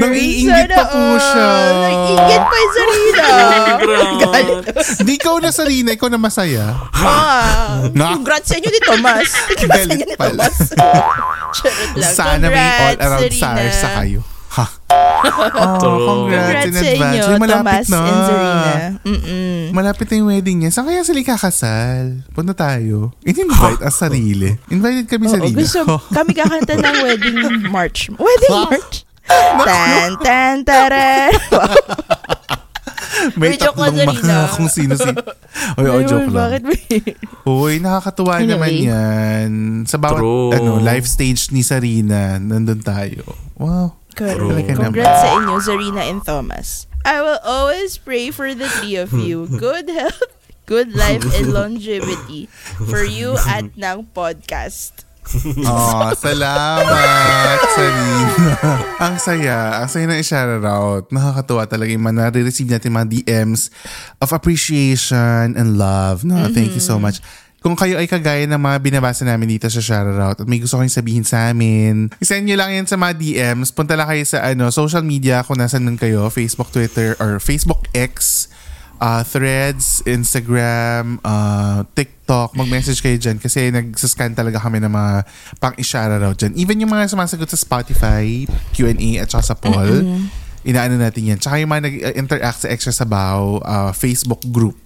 Nang-iinggit 0.00 0.72
pa 0.72 0.84
po 0.88 1.20
siya. 1.20 1.48
Nang-iinggit 1.76 2.42
pa 2.42 2.56
yung 2.56 2.72
Sarina. 2.72 3.28
Galit. 4.24 4.64
Di 5.04 5.12
ikaw 5.14 5.36
na 5.36 5.52
Sarina, 5.52 5.92
ikaw 5.92 6.08
na 6.08 6.16
masaya. 6.16 6.80
Ah, 6.96 7.84
Na- 7.92 8.16
congrats 8.16 8.48
sa 8.48 8.56
inyo 8.56 8.66
ni 8.66 8.80
Thomas. 8.80 9.28
Congrats 9.52 9.84
sa 9.84 9.92
inyo 9.92 10.06
ni. 10.08 10.16
Thomas. 10.16 10.56
Sana 12.16 12.48
may 12.48 12.56
all 12.88 12.96
around 12.98 13.28
Sarina. 13.28 13.68
SARS 13.68 13.81
sa 13.82 13.90
kayo. 13.98 14.20
Ha? 14.52 14.66
Oh, 15.22 15.78
True. 15.78 16.02
congrats, 16.02 16.66
Congrats 16.66 16.66
in 16.66 16.74
advance. 16.74 17.14
inyo, 17.14 17.24
malapit 17.38 17.54
Thomas 17.54 17.86
na. 17.86 17.98
and 18.02 18.20
Zarina. 18.20 18.74
Mm-mm. 19.06 19.58
Malapit 19.70 20.06
na 20.08 20.14
yung 20.18 20.28
wedding 20.28 20.56
niya. 20.58 20.70
Saan 20.74 20.84
kaya 20.84 21.06
sila 21.06 21.22
kakasal? 21.22 22.26
Punta 22.28 22.50
tayo. 22.52 23.14
In-invite 23.22 23.80
ang 23.86 23.94
sarili. 23.94 24.50
Invited 24.66 25.06
kami 25.06 25.30
sa 25.30 25.38
Oo, 25.38 25.46
Rina. 25.46 25.54
gusto, 25.56 25.80
kami 26.18 26.34
kakanta 26.34 26.74
ng 26.74 26.96
wedding 27.00 27.38
march. 27.70 28.10
Wedding 28.12 28.50
march? 28.66 29.06
tan, 29.62 30.10
tan, 30.18 30.54
taran. 30.66 31.30
May 33.36 33.54
May 33.54 33.60
joke 33.60 33.76
tatlong 33.76 33.96
lang, 33.96 34.16
mga 34.16 34.38
kung 34.56 34.68
sino 34.72 34.92
si... 34.96 35.10
Oy, 35.78 35.86
oh, 35.88 36.02
joke 36.04 36.28
lang. 36.32 36.36
Bakit 36.36 36.62
may... 36.64 36.82
Uy, 37.44 37.72
nakakatuwa 37.78 38.40
Anyway. 38.40 38.50
naman 38.56 38.72
yan. 38.72 39.48
Sa 39.84 39.96
bawat 40.00 40.20
True. 40.20 40.50
ano, 40.56 40.80
life 40.80 41.06
stage 41.06 41.52
ni 41.52 41.60
Sarina, 41.60 42.40
nandun 42.40 42.80
tayo. 42.80 43.24
Wow. 43.56 44.00
Correct. 44.12 44.76
Congrats 44.76 45.20
sa 45.24 45.28
inyo, 45.40 45.56
Zarina 45.60 46.02
and 46.04 46.20
Thomas. 46.20 46.84
I 47.02 47.18
will 47.18 47.40
always 47.42 47.98
pray 47.98 48.30
for 48.30 48.54
the 48.54 48.68
three 48.68 48.96
of 48.96 49.10
you. 49.12 49.48
Good 49.58 49.90
health, 49.90 50.38
good 50.66 50.94
life, 50.94 51.26
and 51.34 51.50
longevity 51.50 52.46
for 52.86 53.02
you 53.02 53.34
at 53.48 53.74
ng 53.74 54.06
podcast. 54.14 55.02
Oh, 55.62 56.10
salamat, 56.18 57.58
Sarina. 57.78 58.74
ang 58.98 59.16
saya. 59.22 59.80
Ang 59.80 59.88
saya 59.88 60.04
na 60.10 60.18
i-shoutout. 60.18 61.08
Nakakatuwa 61.14 61.62
talaga 61.70 61.94
yung 61.94 62.02
mga 62.04 62.28
nare-receive 62.28 62.68
natin 62.68 62.90
mga 62.92 63.08
DMs 63.08 63.70
of 64.18 64.34
appreciation 64.34 65.54
and 65.54 65.78
love. 65.78 66.26
No, 66.26 66.50
thank 66.50 66.74
you 66.74 66.82
so 66.82 66.98
much. 66.98 67.22
Kung 67.62 67.78
kayo 67.78 67.94
ay 67.94 68.10
kagaya 68.10 68.42
ng 68.50 68.58
mga 68.58 68.82
binabasa 68.82 69.22
namin 69.22 69.54
dito 69.54 69.70
sa 69.70 69.78
shoutout 69.78 70.42
at 70.42 70.46
may 70.50 70.58
gusto 70.58 70.82
kayong 70.82 70.90
sabihin 70.90 71.22
sa 71.22 71.54
amin, 71.54 72.10
isend 72.18 72.42
nyo 72.42 72.58
lang 72.58 72.74
yan 72.74 72.90
sa 72.90 72.98
mga 72.98 73.14
DMs. 73.22 73.70
Punta 73.70 73.94
lang 73.94 74.10
kayo 74.10 74.26
sa 74.26 74.42
ano, 74.42 74.74
social 74.74 75.06
media 75.06 75.46
kung 75.46 75.62
nasan 75.62 75.86
man 75.86 75.94
kayo, 75.94 76.26
Facebook, 76.34 76.74
Twitter, 76.74 77.14
or 77.22 77.38
Facebook 77.38 77.86
X, 77.94 78.50
uh, 79.02 79.22
Threads, 79.26 80.06
Instagram, 80.06 81.18
uh, 81.26 81.82
TikTok. 81.92 82.54
Mag-message 82.54 83.02
kayo 83.02 83.18
dyan 83.18 83.42
kasi 83.42 83.74
nagsascan 83.74 84.38
talaga 84.38 84.62
kami 84.62 84.78
ng 84.78 84.92
mga 84.92 85.12
pang 85.58 85.74
i-shoutout 85.74 86.38
dyan. 86.38 86.54
Even 86.54 86.78
yung 86.78 86.92
mga 86.94 87.10
sumasagot 87.10 87.50
sa 87.50 87.58
Spotify, 87.58 88.46
Q&A 88.70 89.18
at 89.18 89.28
saka 89.28 89.42
sa 89.42 89.56
poll, 89.58 90.22
inaano 90.62 90.94
natin 90.94 91.34
yan. 91.34 91.38
Tsaka 91.42 91.58
yung 91.58 91.74
mga 91.74 91.90
nag-interact 91.90 92.62
sa 92.62 92.68
Extra 92.70 92.94
Sabaw 92.94 93.58
uh, 93.58 93.90
Facebook 93.90 94.46
group. 94.48 94.78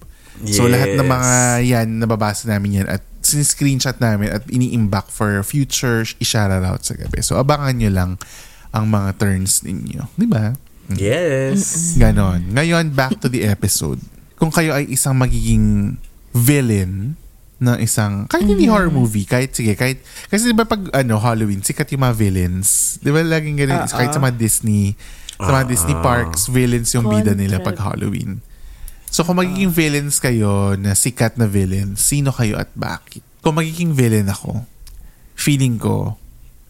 So 0.49 0.69
lahat 0.69 0.93
ng 0.93 1.05
Yes. 1.05 1.13
mga 1.17 1.33
yan, 1.65 1.87
nababasa 1.97 2.45
namin 2.45 2.81
yan 2.81 2.87
at 2.89 3.01
screenshot 3.25 3.97
namin 3.97 4.29
at 4.29 4.45
ini-imbak 4.47 5.09
for 5.09 5.41
future 5.41 6.05
i-shoutout 6.21 6.81
sa 6.85 6.93
gabi. 6.93 7.25
So 7.25 7.41
abangan 7.41 7.73
nyo 7.73 7.89
lang 7.89 8.11
ang 8.69 8.85
mga 8.85 9.17
turns 9.17 9.65
ninyo. 9.65 10.05
Di 10.13 10.29
ba? 10.29 10.53
Yes. 10.95 11.95
Ganon. 11.99 12.55
Ngayon, 12.55 12.95
back 12.95 13.19
to 13.19 13.27
the 13.27 13.43
episode. 13.43 13.99
Kung 14.39 14.53
kayo 14.53 14.71
ay 14.71 14.87
isang 14.87 15.17
magiging 15.17 15.97
villain 16.31 17.17
ng 17.57 17.77
isang, 17.81 18.29
kahit 18.29 18.45
hindi 18.45 18.69
horror 18.69 18.93
movie, 18.93 19.25
kahit 19.25 19.49
sige, 19.51 19.73
kahit, 19.73 19.97
kasi 20.29 20.53
di 20.53 20.55
ba 20.55 20.63
pag 20.63 20.87
ano, 20.93 21.17
Halloween, 21.17 21.65
sikat 21.65 21.89
yung 21.91 22.05
mga 22.05 22.15
villains. 22.15 23.01
Di 23.01 23.09
ba 23.09 23.25
laging 23.25 23.57
ganun, 23.57 23.89
kahit 23.89 24.13
sa 24.13 24.21
mga 24.21 24.37
Disney, 24.37 24.93
sa 25.41 25.51
mga 25.51 25.65
Disney 25.65 25.97
parks, 25.99 26.47
villains 26.53 26.93
yung 26.93 27.09
bida 27.09 27.33
nila 27.33 27.57
pag 27.57 27.75
Halloween. 27.81 28.45
So 29.09 29.25
kung 29.25 29.41
magiging 29.41 29.73
villains 29.73 30.21
kayo 30.21 30.77
na 30.77 30.93
sikat 30.93 31.41
na 31.41 31.49
villains, 31.49 31.97
sino 31.97 32.29
kayo 32.29 32.61
at 32.61 32.69
bakit? 32.77 33.25
Kung 33.41 33.57
magiging 33.57 33.97
villain 33.97 34.29
ako, 34.29 34.61
feeling 35.33 35.81
ko, 35.81 36.13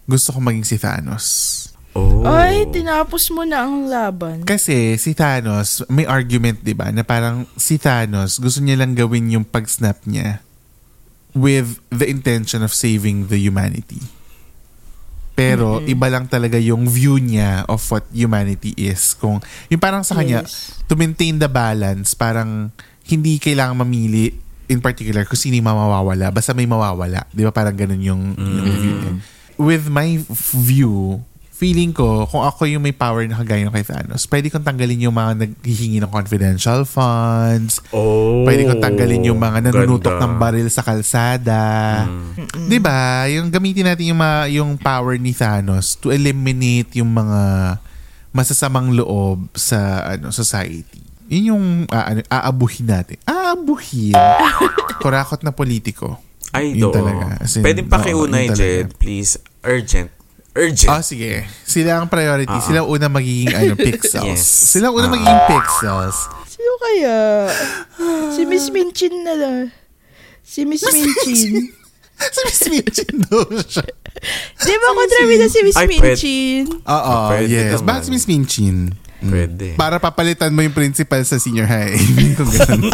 gusto 0.07 0.31
ko 0.31 0.39
maging 0.39 0.63
si 0.63 0.79
Thanos. 0.79 1.66
Oh. 1.97 2.21
Ay, 2.29 2.69
tinapos 2.69 3.33
mo 3.33 3.41
na 3.41 3.65
ang 3.65 3.89
laban. 3.89 4.45
Kasi 4.45 5.01
si 5.01 5.17
Thanos, 5.17 5.81
may 5.89 6.05
argument 6.05 6.61
'di 6.61 6.77
ba 6.77 6.93
na 6.93 7.01
parang 7.01 7.49
si 7.57 7.81
Thanos 7.81 8.37
gusto 8.37 8.61
niya 8.61 8.77
lang 8.77 8.93
gawin 8.93 9.33
yung 9.33 9.45
pag-snap 9.47 10.05
niya 10.05 10.45
with 11.33 11.81
the 11.89 12.05
intention 12.05 12.61
of 12.61 12.69
saving 12.69 13.33
the 13.33 13.41
humanity. 13.41 13.97
Pero 15.37 15.85
iba 15.85 16.09
lang 16.09 16.25
talaga 16.25 16.57
yung 16.57 16.89
view 16.89 17.21
niya 17.21 17.61
of 17.69 17.77
what 17.93 18.05
humanity 18.09 18.73
is. 18.73 19.13
Kung 19.13 19.37
yung 19.69 19.77
parang 19.77 20.01
sa 20.01 20.17
kanya 20.17 20.41
Yes. 20.41 20.81
to 20.89 20.97
maintain 20.97 21.37
the 21.37 21.45
balance, 21.45 22.17
parang 22.17 22.73
hindi 23.05 23.37
kailangan 23.37 23.77
mamili 23.77 24.33
in 24.67 24.81
particular 24.81 25.29
kung 25.29 25.37
sino 25.37 25.53
yung 25.61 25.69
mawawala. 25.69 26.33
Basta 26.33 26.57
may 26.57 26.65
mawawala. 26.65 27.29
Di 27.29 27.45
ba 27.45 27.53
parang 27.53 27.77
ganun 27.77 28.01
yung, 28.01 28.21
yung 28.33 28.77
view 28.81 28.93
niya. 28.97 29.13
With 29.61 29.85
my 29.93 30.17
view, 30.57 31.21
feeling 31.57 31.89
ko, 31.89 32.29
kung 32.29 32.45
ako 32.45 32.69
yung 32.69 32.85
may 32.85 32.93
power 32.93 33.25
na 33.25 33.33
kagaya 33.33 33.65
ng 33.65 33.73
kay 33.73 33.81
Thanos, 33.81 34.29
pwede 34.29 34.53
kong 34.53 34.61
tanggalin 34.61 35.09
yung 35.09 35.17
mga 35.17 35.41
naghihingi 35.41 35.97
ng 35.97 36.11
confidential 36.13 36.85
funds, 36.85 37.81
Oh. 37.89 38.45
Pwede 38.45 38.61
kong 38.63 38.77
tanggalin 38.77 39.25
yung 39.25 39.41
mga 39.41 39.65
nanunutok 39.65 40.21
Ganda. 40.21 40.29
ng 40.29 40.33
baril 40.37 40.69
sa 40.69 40.85
kalsada. 40.85 41.61
'Di 42.69 42.77
ba? 42.77 43.25
Yung 43.25 43.49
gamitin 43.49 43.89
natin 43.89 44.05
yung 44.05 44.21
mga, 44.21 44.39
yung 44.53 44.69
power 44.77 45.17
ni 45.17 45.33
Thanos 45.33 45.97
to 45.97 46.13
eliminate 46.13 46.93
yung 46.93 47.09
mga 47.09 47.41
masasamang 48.29 48.93
loob 48.93 49.49
sa 49.57 50.05
ano 50.13 50.29
society. 50.29 51.01
Yun 51.27 51.43
yung 51.51 51.65
ano, 51.89 52.21
aabuhin 52.29 52.85
natin. 52.85 53.17
Aabuhin. 53.25 54.13
Kurakot 55.01 55.41
na 55.41 55.49
politiko. 55.49 56.21
Ay, 56.53 56.77
Yun 56.77 56.87
do. 56.87 56.95
talaga. 56.95 57.41
In, 57.43 57.63
Pwedeng 57.65 57.89
pakiunay. 57.89 58.45
Jed. 58.53 58.93
Please. 58.95 59.35
Urgent. 59.65 60.16
Urgent. 60.57 60.89
Oh, 60.89 61.03
sige. 61.05 61.45
Sila 61.61 62.01
ang 62.01 62.09
priority. 62.09 62.57
Sila 62.65 62.81
ang 62.81 62.89
una 62.89 63.05
magiging 63.05 63.53
ano, 63.53 63.77
pixels. 63.87 64.25
Yes. 64.25 64.41
Sila 64.73 64.89
ang 64.89 64.95
una 64.97 65.07
magiging 65.13 65.41
pixels. 65.45 66.17
Sino 66.49 66.71
kaya? 66.81 67.17
Si 68.33 68.41
Miss 68.49 68.65
Minchin 68.75 69.13
na 69.21 69.33
lang. 69.37 69.57
Si 70.41 70.65
Miss 70.65 70.81
Minchin. 70.81 71.69
si 72.33 72.39
Miss 72.49 72.63
Minchin 72.73 73.13
daw 73.29 73.45
siya. 73.61 73.85
Di 74.57 74.73
ba 74.73 74.87
kontrabida 74.97 75.45
si 75.45 75.61
Miss. 75.61 75.77
Minchin? 75.77 76.65
Oo, 76.81 77.15
yes. 77.45 77.85
Bakit 77.85 78.01
si 78.01 78.09
Miss 78.09 78.25
Minchin? 78.25 78.97
Pwede. 79.17 79.73
Para 79.73 79.97
papalitan 79.97 80.53
mo 80.53 80.61
yung 80.61 80.73
principal 80.73 81.21
sa 81.25 81.41
senior 81.41 81.65
high. 81.65 81.97
Kung 82.37 82.49
ganun. 82.49 82.93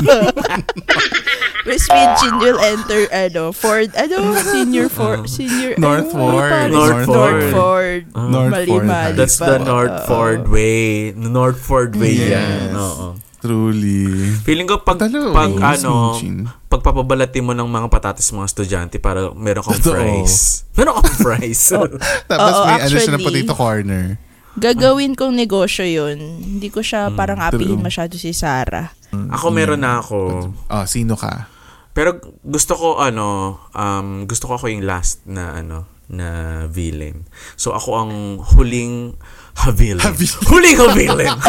Miss 1.63 1.88
Minchin 1.88 2.34
will 2.38 2.60
enter, 2.60 3.08
ano, 3.10 3.52
Ford, 3.52 3.88
ano, 3.95 4.36
senior 4.52 4.88
Ford, 4.88 5.23
senior, 5.26 5.80
North 5.80 6.12
ano, 6.12 6.12
Ford. 6.12 6.52
ano 6.52 6.52
pa? 6.52 6.67
North 6.67 7.08
North 7.08 7.08
Ford. 7.08 7.49
Ford. 7.49 8.02
North 8.13 8.52
Mali, 8.52 8.67
Ford. 8.67 8.86
mali 8.86 9.15
That's 9.15 9.38
pa. 9.38 9.45
the 9.47 9.58
North. 9.62 9.97
Ford 10.04 10.43
way. 10.47 11.15
North 11.15 11.58
Ford 11.58 11.95
way 11.95 12.19
Yes. 12.19 12.32
yan. 12.34 12.67
Oo. 12.76 13.08
Truly. 13.39 14.08
Feeling 14.39 14.63
ko 14.65 14.80
pag, 14.80 14.95
Totoo, 14.97 15.32
pag 15.32 15.52
Miss 15.52 15.84
ano, 15.84 16.15
Minchin. 16.15 16.47
pagpapabalatin 16.67 17.43
mo 17.43 17.52
ng 17.52 17.67
mga 17.67 17.88
patatas 17.88 18.28
mga 18.28 18.47
estudyante 18.47 18.95
para 18.99 19.32
meron 19.32 19.63
kang 19.63 19.80
Totoo. 19.80 19.95
fries. 19.95 20.63
Meron 20.76 20.95
kang 20.97 21.15
fries. 21.17 21.60
Tapos 22.32 22.54
Oo, 22.56 22.63
may 22.65 22.80
ano 22.82 22.88
siya 22.89 23.04
ng 23.06 23.19
actually. 23.19 23.43
potato 23.43 23.54
corner. 23.54 24.06
Gagawin 24.54 25.15
kong 25.15 25.34
negosyo 25.34 25.84
yun. 25.84 26.19
Hindi 26.39 26.69
ko 26.69 26.80
siya 26.80 27.10
parang 27.10 27.39
apihin 27.39 27.80
masyado 27.80 28.15
si 28.15 28.32
Sarah. 28.32 28.91
ako 29.12 29.49
meron 29.49 29.82
na 29.82 29.97
ako. 29.97 30.49
Oh, 30.69 30.86
sino 30.86 31.13
ka? 31.13 31.49
Pero 31.93 32.17
gusto 32.41 32.73
ko 32.73 32.97
ano, 32.97 33.58
um, 33.77 34.25
gusto 34.25 34.49
ko 34.49 34.58
ako 34.58 34.65
yung 34.73 34.82
last 34.86 35.21
na 35.29 35.53
ano, 35.53 35.86
na 36.10 36.27
villain. 36.67 37.25
So 37.56 37.77
ako 37.77 37.89
ang 37.95 38.13
huling 38.53 39.13
havillain. 39.62 40.01
Havillain. 40.01 40.45
Huling 40.49 40.77
havillain. 40.82 41.38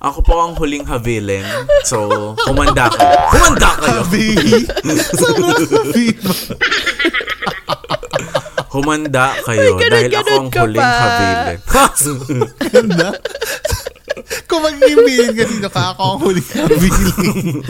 ako 0.00 0.18
po 0.24 0.34
ang 0.40 0.54
huling 0.56 0.86
havillain. 0.86 1.44
So, 1.84 2.08
humanda 2.46 2.88
kayo. 2.88 3.10
Humanda 3.34 3.70
kayo. 3.82 4.02
Mo. 4.06 4.14
Humanda 8.70 9.34
kayo 9.42 9.74
Ay, 9.76 9.82
ganun, 9.82 9.90
dahil 9.90 10.10
ako 10.14 10.22
ganun 10.22 10.38
ang 10.38 10.48
ka 10.48 10.60
huling 10.62 10.80
pa. 10.80 11.02
havillain. 11.02 11.58
Ganda. 12.72 13.08
Kung 14.44 14.60
mag-ibilin 14.62 15.30
ka 15.32 15.44
dito 15.44 15.68
ka, 15.68 15.94
ako 15.94 16.02
ang 16.04 16.20
huling 16.20 16.46
kabilin. 16.46 17.62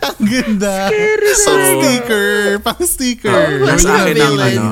ang 0.00 0.20
ganda. 0.20 0.74
Pang 1.44 1.62
sticker. 1.64 2.30
Pang 2.60 2.82
sticker. 2.82 3.32
Oh, 3.62 3.66
Ang 3.66 3.80
sa 3.80 3.92
akin 3.98 4.16
ang 4.16 4.36
ano, 4.36 4.64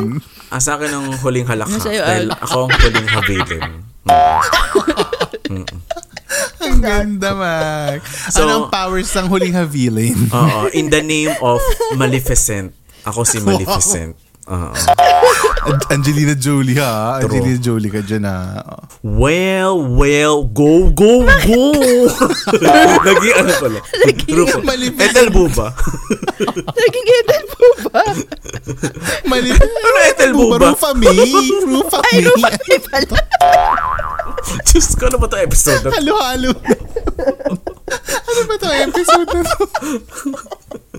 ang 0.48 0.60
sa 0.60 0.70
akin 0.76 0.90
ang 0.90 1.06
huling 1.18 1.46
halakha 1.46 1.76
dahil 1.80 2.28
Al. 2.28 2.36
ako 2.38 2.58
ang 2.62 2.72
huling 2.78 3.08
havillain. 3.08 3.72
Ang 6.62 6.78
ganda, 6.78 7.30
Mac. 7.34 8.00
So- 8.30 8.44
ano 8.44 8.52
ang 8.54 8.66
powers 8.68 9.10
ng 9.12 9.26
huling 9.28 9.52
havilin? 9.52 10.16
Oo, 10.30 10.68
in 10.70 10.88
the 10.88 11.00
name 11.00 11.32
of 11.40 11.60
Maleficent. 11.94 12.72
Ako 13.02 13.24
si 13.24 13.40
Maleficent. 13.40 14.14
Oo. 14.50 14.74
An- 15.70 15.86
Angelina 15.94 16.34
Jolie 16.34 16.74
ha. 16.82 17.22
True. 17.22 17.30
Angelina 17.30 17.58
Jolie 17.62 17.90
ka 17.94 18.02
dyan 18.02 18.26
ha. 18.26 18.36
Well, 19.06 19.78
well, 19.86 20.42
go, 20.42 20.90
go, 20.90 21.22
go! 21.22 21.62
Naging 23.06 23.34
ano 23.38 23.50
pala? 23.58 23.78
Rupo. 24.26 24.58
Maleficent. 24.66 25.10
Ethel 25.14 25.28
Buba. 25.30 25.70
Naging 26.74 27.06
edad 27.22 27.44
po 27.46 27.66
ba? 27.86 28.02
Mali. 29.30 29.50
Ano 29.54 29.98
Ethel 30.10 30.32
Buba? 30.34 30.74
Rufa 30.74 30.90
May. 30.98 31.18
Rufa 31.62 31.98
Ay, 32.02 32.18
May. 32.18 32.26
Rufa 32.26 32.48
May 32.50 32.78
pala. 32.82 33.18
Diyos 34.66 34.88
ko, 34.98 35.06
ano 35.06 35.16
ba 35.22 35.26
ito 35.30 35.38
episode? 35.38 35.86
Halo-halo. 35.86 36.50
ano 38.02 38.40
ba 38.42 38.54
ito 38.58 38.66
episode 38.90 39.28
na 39.30 39.42
to? 39.46 39.56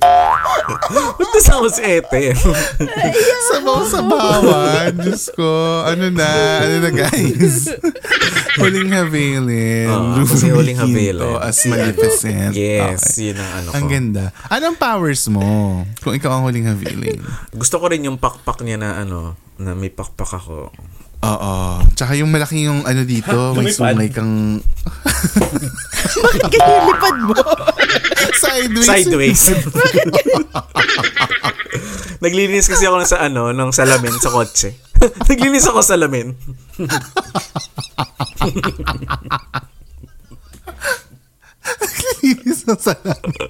Ba't 1.17 1.29
nasama 1.33 1.67
si 1.69 1.81
Ete? 1.81 2.35
Sabaw 3.51 3.83
sa 3.87 3.99
bawan. 4.03 4.91
Diyos 4.99 5.31
ko. 5.33 5.49
Ano 5.83 6.11
na? 6.11 6.27
Ano 6.63 6.75
na 6.83 6.91
guys? 6.91 7.71
huling 8.61 8.91
Havilin. 8.93 9.89
Oo, 9.89 10.23
kasi 10.25 10.49
Ruby 10.49 10.73
Huling 10.73 10.79
Havilin. 10.79 11.35
As 11.41 11.63
Maleficent. 11.65 12.53
yes, 12.53 13.01
Okay. 13.17 13.33
yun 13.33 13.37
ang 13.39 13.51
ano 13.53 13.67
ko. 13.67 13.73
Ang 13.73 13.87
ganda. 13.89 14.23
Anong 14.49 14.77
powers 14.77 15.23
mo 15.27 15.43
kung 16.03 16.13
ikaw 16.13 16.37
ang 16.37 16.43
huling 16.45 16.69
Havilin? 16.69 17.19
Gusto 17.53 17.81
ko 17.81 17.89
rin 17.89 18.05
yung 18.05 18.21
pakpak 18.21 18.61
niya 18.61 18.77
na 18.77 19.01
ano, 19.01 19.33
na 19.57 19.73
may 19.73 19.89
pakpak 19.89 20.37
ako. 20.37 20.69
Oo. 21.23 21.53
Tsaka 21.95 22.19
yung 22.19 22.29
malaki 22.29 22.67
yung 22.67 22.83
ano 22.83 23.07
dito, 23.07 23.55
may 23.55 23.71
sungay 23.71 24.11
kang 24.11 24.59
Bakit 26.13 26.41
ganyan 26.51 26.83
lipad 26.91 27.17
mo? 27.23 27.39
Sideways. 28.37 28.87
Sideways. 28.87 29.41
Naglilinis 32.23 32.71
kasi 32.71 32.87
ako 32.87 33.03
sa 33.03 33.27
ano, 33.27 33.51
ng 33.51 33.71
salamin 33.75 34.15
sa 34.19 34.31
kotse. 34.31 34.71
Naglinis 35.29 35.67
ako 35.67 35.83
sa 35.83 35.99
salamin. 35.99 36.31
Linis 42.23 42.63
ng 42.63 42.79
salamin. 42.79 43.43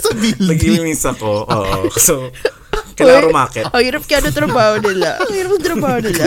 sa 0.00 0.10
building. 0.16 0.48
Naglilinis 0.48 1.04
ako. 1.04 1.44
Oo. 1.44 1.92
So, 1.92 2.32
kailangan 2.96 3.28
rumakit. 3.28 3.64
Ang 3.68 3.84
hirap 3.84 4.02
kaya 4.08 4.24
ng 4.24 4.36
trabaho 4.36 4.80
nila. 4.80 5.20
Ang 5.20 5.32
hirap 5.36 5.52
ng 5.56 5.64
trabaho 5.64 5.98
nila. 6.00 6.24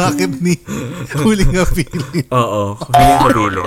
Bakit 0.00 0.40
ni 0.40 0.56
huling 1.24 1.54
Havilin? 1.56 2.26
Oo. 2.32 2.76
Hindi 2.76 3.02
yung 3.02 3.22
kabili. 3.24 3.62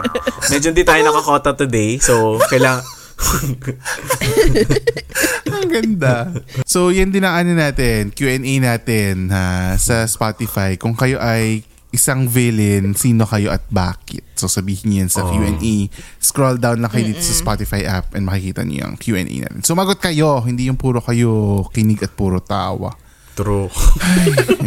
Medyo 0.52 0.68
hindi 0.74 0.84
tayo 0.86 1.02
nakakota 1.06 1.52
today. 1.58 1.98
So, 1.98 2.38
kailangan... 2.50 2.84
Ang 5.52 5.70
ganda. 5.70 6.34
So, 6.66 6.90
yan 6.90 7.14
din 7.14 7.22
ang 7.22 7.46
ano 7.46 7.54
natin, 7.54 8.10
Q&A 8.10 8.58
natin 8.58 9.30
ha, 9.30 9.78
sa 9.78 10.10
Spotify. 10.10 10.74
Kung 10.82 10.98
kayo 10.98 11.22
ay 11.22 11.62
isang 11.92 12.26
villain, 12.26 12.96
sino 12.96 13.28
kayo 13.28 13.52
at 13.52 13.68
bakit? 13.70 14.24
So, 14.40 14.50
sabihin 14.50 14.90
niyo 14.90 14.98
yan 15.06 15.12
sa 15.12 15.28
Q&A. 15.28 15.76
Scroll 16.18 16.58
down 16.58 16.82
lang 16.82 16.90
kayo 16.90 17.14
dito 17.14 17.22
sa 17.22 17.36
Spotify 17.36 17.86
app 17.86 18.16
and 18.18 18.26
makikita 18.26 18.66
niyo 18.66 18.90
yung 18.90 18.98
Q&A 18.98 19.28
natin. 19.28 19.62
Sumagot 19.62 20.02
kayo, 20.02 20.42
hindi 20.42 20.72
yung 20.72 20.80
puro 20.80 21.04
kayo 21.04 21.62
kinig 21.70 22.02
at 22.02 22.16
puro 22.16 22.42
tawa. 22.42 22.96
True. 23.32 23.72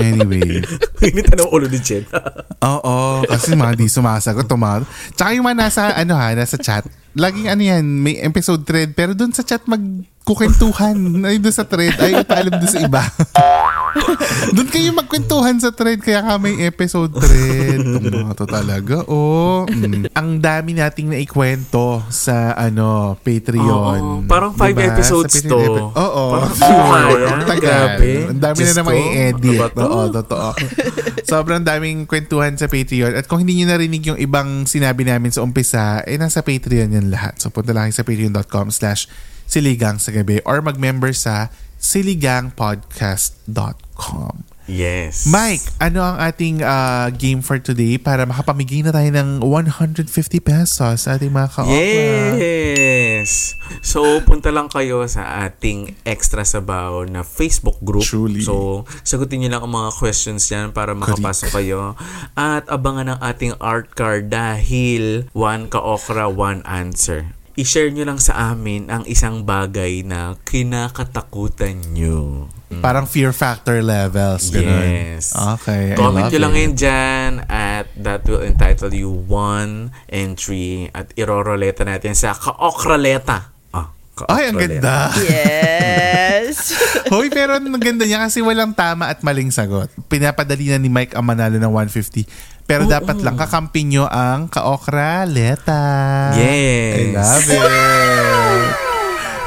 Anyway. 0.00 0.64
Init 1.06 1.28
ng 1.36 1.50
ulo 1.52 1.68
ni 1.68 1.78
Jen. 1.80 2.08
Oo, 2.72 3.22
kasi 3.28 3.52
mga 3.52 3.76
di 3.76 3.92
sumasagot, 3.92 4.48
tumato. 4.48 4.88
Tsaka 5.12 5.36
yung 5.36 5.44
mga 5.44 5.58
nasa, 5.68 5.92
ano 5.92 6.16
ha, 6.16 6.32
nasa 6.32 6.56
chat, 6.56 6.88
laging 7.12 7.52
ano 7.52 7.62
yan, 7.62 7.84
may 7.84 8.18
episode 8.24 8.64
thread, 8.64 8.96
pero 8.96 9.12
doon 9.12 9.36
sa 9.36 9.44
chat 9.44 9.62
magkukentuhan. 9.68 10.96
Ay, 11.28 11.36
doon 11.38 11.54
sa 11.54 11.68
thread, 11.68 11.92
ay 12.00 12.24
paalam 12.24 12.56
doon 12.56 12.72
sa 12.72 12.80
iba. 12.80 13.02
doon 14.54 14.68
kayo 14.68 14.90
magkwentuhan 14.92 15.56
sa 15.56 15.70
thread, 15.70 16.00
kaya 16.00 16.20
ka 16.20 16.34
may 16.36 16.62
episode 16.62 17.14
thread. 17.14 17.78
Itong 18.02 18.26
mga 18.26 18.34
to 18.34 18.46
talaga, 18.46 18.96
oh. 19.06 19.64
Mm. 19.66 20.10
Ang 20.10 20.28
dami 20.38 20.74
nating 20.74 21.14
naikwento 21.14 22.02
sa, 22.08 22.54
ano, 22.54 23.14
Patreon. 23.20 24.22
Oo, 24.22 24.26
parang 24.26 24.52
five 24.52 24.74
Diba? 24.74 24.90
episodes 24.90 25.32
Patreon 25.32 25.48
to. 25.48 25.58
epi- 25.62 25.96
Oo. 25.96 26.24
Parang 26.32 26.54
kaya. 26.54 27.26
Ang 27.30 27.44
tagal. 27.46 27.62
Grabe. 27.64 28.10
Ang 28.28 28.40
dami 28.40 28.56
Diyos 28.56 28.68
na 28.68 28.76
namang 28.76 28.94
ko. 28.94 29.02
i-edit. 29.04 29.60
Ano? 29.74 29.84
Oo, 29.84 30.00
totoo. 30.10 30.48
Sobrang 31.30 31.62
daming 31.62 31.98
kwentuhan 32.04 32.54
sa 32.54 32.66
Patreon. 32.66 33.14
At 33.14 33.24
kung 33.24 33.40
hindi 33.40 33.58
nyo 33.58 33.72
narinig 33.72 34.04
yung 34.04 34.20
ibang 34.20 34.66
sinabi 34.66 35.06
namin 35.06 35.30
sa 35.30 35.40
umpisa, 35.40 36.02
eh 36.04 36.18
nasa 36.18 36.42
Patreon 36.42 36.92
yan 36.92 37.08
lahat. 37.08 37.38
So 37.40 37.48
punta 37.48 37.72
lang 37.72 37.90
sa 37.90 38.02
patreon.com 38.02 38.70
slash 38.70 39.08
siligang 39.44 40.00
sa 40.00 40.08
gabi 40.08 40.40
or 40.48 40.64
mag-member 40.64 41.12
sa 41.12 41.52
siligangpodcast.com. 41.84 44.54
Yes. 44.64 45.28
Mike, 45.28 45.76
ano 45.76 46.00
ang 46.00 46.16
ating 46.16 46.64
ah, 46.64 47.12
game 47.12 47.44
for 47.44 47.60
today 47.60 48.00
para 48.00 48.24
makapamigay 48.24 48.80
na 48.80 48.96
tayo 48.96 49.12
ng 49.12 49.44
150 49.44 50.08
pesos 50.40 51.04
sa 51.04 51.20
ating 51.20 51.28
mga 51.28 51.48
ka-opera? 51.52 52.40
Yes! 52.40 53.60
So, 53.84 54.24
punta 54.24 54.48
lang 54.48 54.72
kayo 54.72 55.04
sa 55.04 55.44
ating 55.44 56.00
Extra 56.08 56.48
Sabaw 56.48 57.04
na 57.04 57.20
Facebook 57.20 57.76
group. 57.84 58.08
Truly. 58.08 58.40
So, 58.40 58.88
sagutin 59.04 59.44
nyo 59.44 59.52
lang 59.52 59.62
ang 59.68 59.74
mga 59.76 59.90
questions 60.00 60.48
dyan 60.48 60.72
para 60.72 60.96
makapasok 60.96 61.60
kayo. 61.60 61.92
At 62.32 62.64
abangan 62.72 63.16
ang 63.16 63.20
ating 63.20 63.60
art 63.60 63.92
card 63.92 64.32
dahil 64.32 65.28
one 65.36 65.68
ka-okra, 65.68 66.32
one 66.32 66.64
answer. 66.64 67.36
I-share 67.54 67.86
nyo 67.94 68.02
lang 68.02 68.18
sa 68.18 68.50
amin 68.50 68.90
ang 68.90 69.06
isang 69.06 69.46
bagay 69.46 70.02
na 70.02 70.34
kinakatakutan 70.42 71.94
nyo. 71.94 72.50
Parang 72.82 73.06
fear 73.06 73.30
factor 73.30 73.78
levels. 73.78 74.50
Ganun. 74.50 74.82
Yes. 74.82 75.30
Okay. 75.38 75.94
Comment 75.94 76.26
nyo 76.26 76.40
lang 76.42 76.54
yun 76.58 76.72
dyan 76.74 77.30
at 77.46 77.86
that 77.94 78.26
will 78.26 78.42
entitle 78.42 78.90
you 78.90 79.06
one 79.30 79.94
entry 80.10 80.90
at 80.90 81.14
iroroleta 81.14 81.86
natin 81.86 82.18
sa 82.18 82.34
Kaokraleta. 82.34 83.54
Ah, 83.70 83.94
Ay, 84.30 84.50
ang 84.50 84.58
ganda. 84.58 85.14
Yes. 85.22 86.74
Hoy, 87.14 87.30
pero 87.30 87.58
ang 87.58 87.66
ganda 87.78 88.06
niya 88.06 88.22
kasi 88.22 88.42
walang 88.42 88.74
tama 88.74 89.10
at 89.10 89.22
maling 89.22 89.50
sagot. 89.50 89.90
Pinapadali 90.06 90.70
na 90.70 90.78
ni 90.78 90.90
Mike 90.90 91.18
ang 91.18 91.26
manalo 91.26 91.58
ng 91.58 91.70
150. 91.70 92.26
Pero 92.64 92.88
dapat 92.88 93.20
lang 93.20 93.36
kakampi 93.36 93.84
nyo 93.84 94.08
ang 94.08 94.48
kaokra 94.48 95.28
leta. 95.28 96.32
I 96.32 97.12
Yes. 97.12 97.12
love 97.12 97.48
it. 97.52 98.84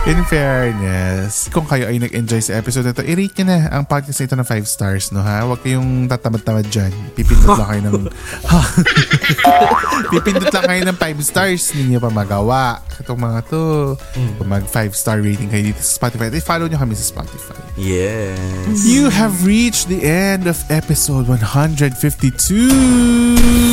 In 0.08 0.24
fairness, 0.24 1.52
kung 1.52 1.67
kayo 1.67 1.91
ay 1.91 2.00
nag-enjoy 2.00 2.39
sa 2.39 2.56
episode 2.56 2.88
ito, 2.88 3.04
i-rate 3.04 3.43
nyo 3.43 3.52
na 3.52 3.67
ang 3.76 3.84
podcast 3.84 4.24
na 4.24 4.32
ito 4.32 4.39
ng 4.39 4.48
5 4.48 4.63
stars, 4.63 5.12
no 5.12 5.20
ha? 5.20 5.43
Huwag 5.43 5.60
kayong 5.60 6.08
tatamad-tamad 6.08 6.63
dyan. 6.72 6.96
Pipindot 7.12 7.60
lang 7.60 7.67
kayo 7.67 7.82
ng... 7.91 8.08
Pipindot 10.15 10.48
lang 10.48 10.63
kayo 10.63 10.88
ng 10.88 10.96
5 10.96 11.28
stars. 11.28 11.76
Hindi 11.76 11.91
nyo 11.91 12.00
pa 12.00 12.08
magawa. 12.08 12.80
Itong 13.04 13.20
mga 13.20 13.52
to. 13.52 14.00
Kung 14.39 14.48
mag 14.48 14.63
5 14.63 14.96
star 14.96 15.20
rating 15.20 15.52
kayo 15.52 15.76
dito 15.76 15.84
sa 15.84 16.00
Spotify, 16.00 16.32
i-follow 16.32 16.72
nyo 16.72 16.80
kami 16.80 16.96
sa 16.96 17.04
Spotify. 17.04 17.60
Yes. 17.76 18.88
You 18.88 19.12
have 19.12 19.43
reached 19.43 19.91
the 19.91 20.08
end 20.08 20.48
of 20.48 20.56
episode 20.72 21.28
152. 21.28 23.66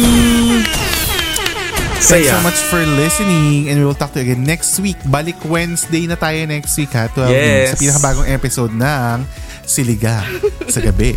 Thanks 2.04 2.28
Saya. 2.28 2.36
so 2.36 2.44
much 2.44 2.60
for 2.68 2.84
listening 3.00 3.72
and 3.72 3.80
we 3.80 3.84
will 3.84 3.96
talk 3.96 4.12
to 4.12 4.20
you 4.20 4.32
again 4.32 4.44
next 4.44 4.76
week. 4.78 5.00
Balik 5.08 5.40
Wednesday 5.44 6.04
na 6.04 6.14
tayo 6.14 6.44
next 6.44 6.76
week 6.76 6.92
ha. 6.92 7.08
12 7.08 7.32
Yes. 7.32 7.72
sa 7.72 7.76
pinakabagong 7.80 8.28
episode 8.28 8.72
ng 8.76 9.24
Siligang 9.64 10.28
sa 10.68 10.84
Gabi. 10.84 11.16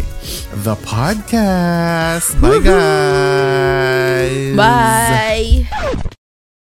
The 0.63 0.80
podcast. 0.80 2.39
Bye 2.39 2.63
guys! 2.63 4.56
Bye. 4.56 6.15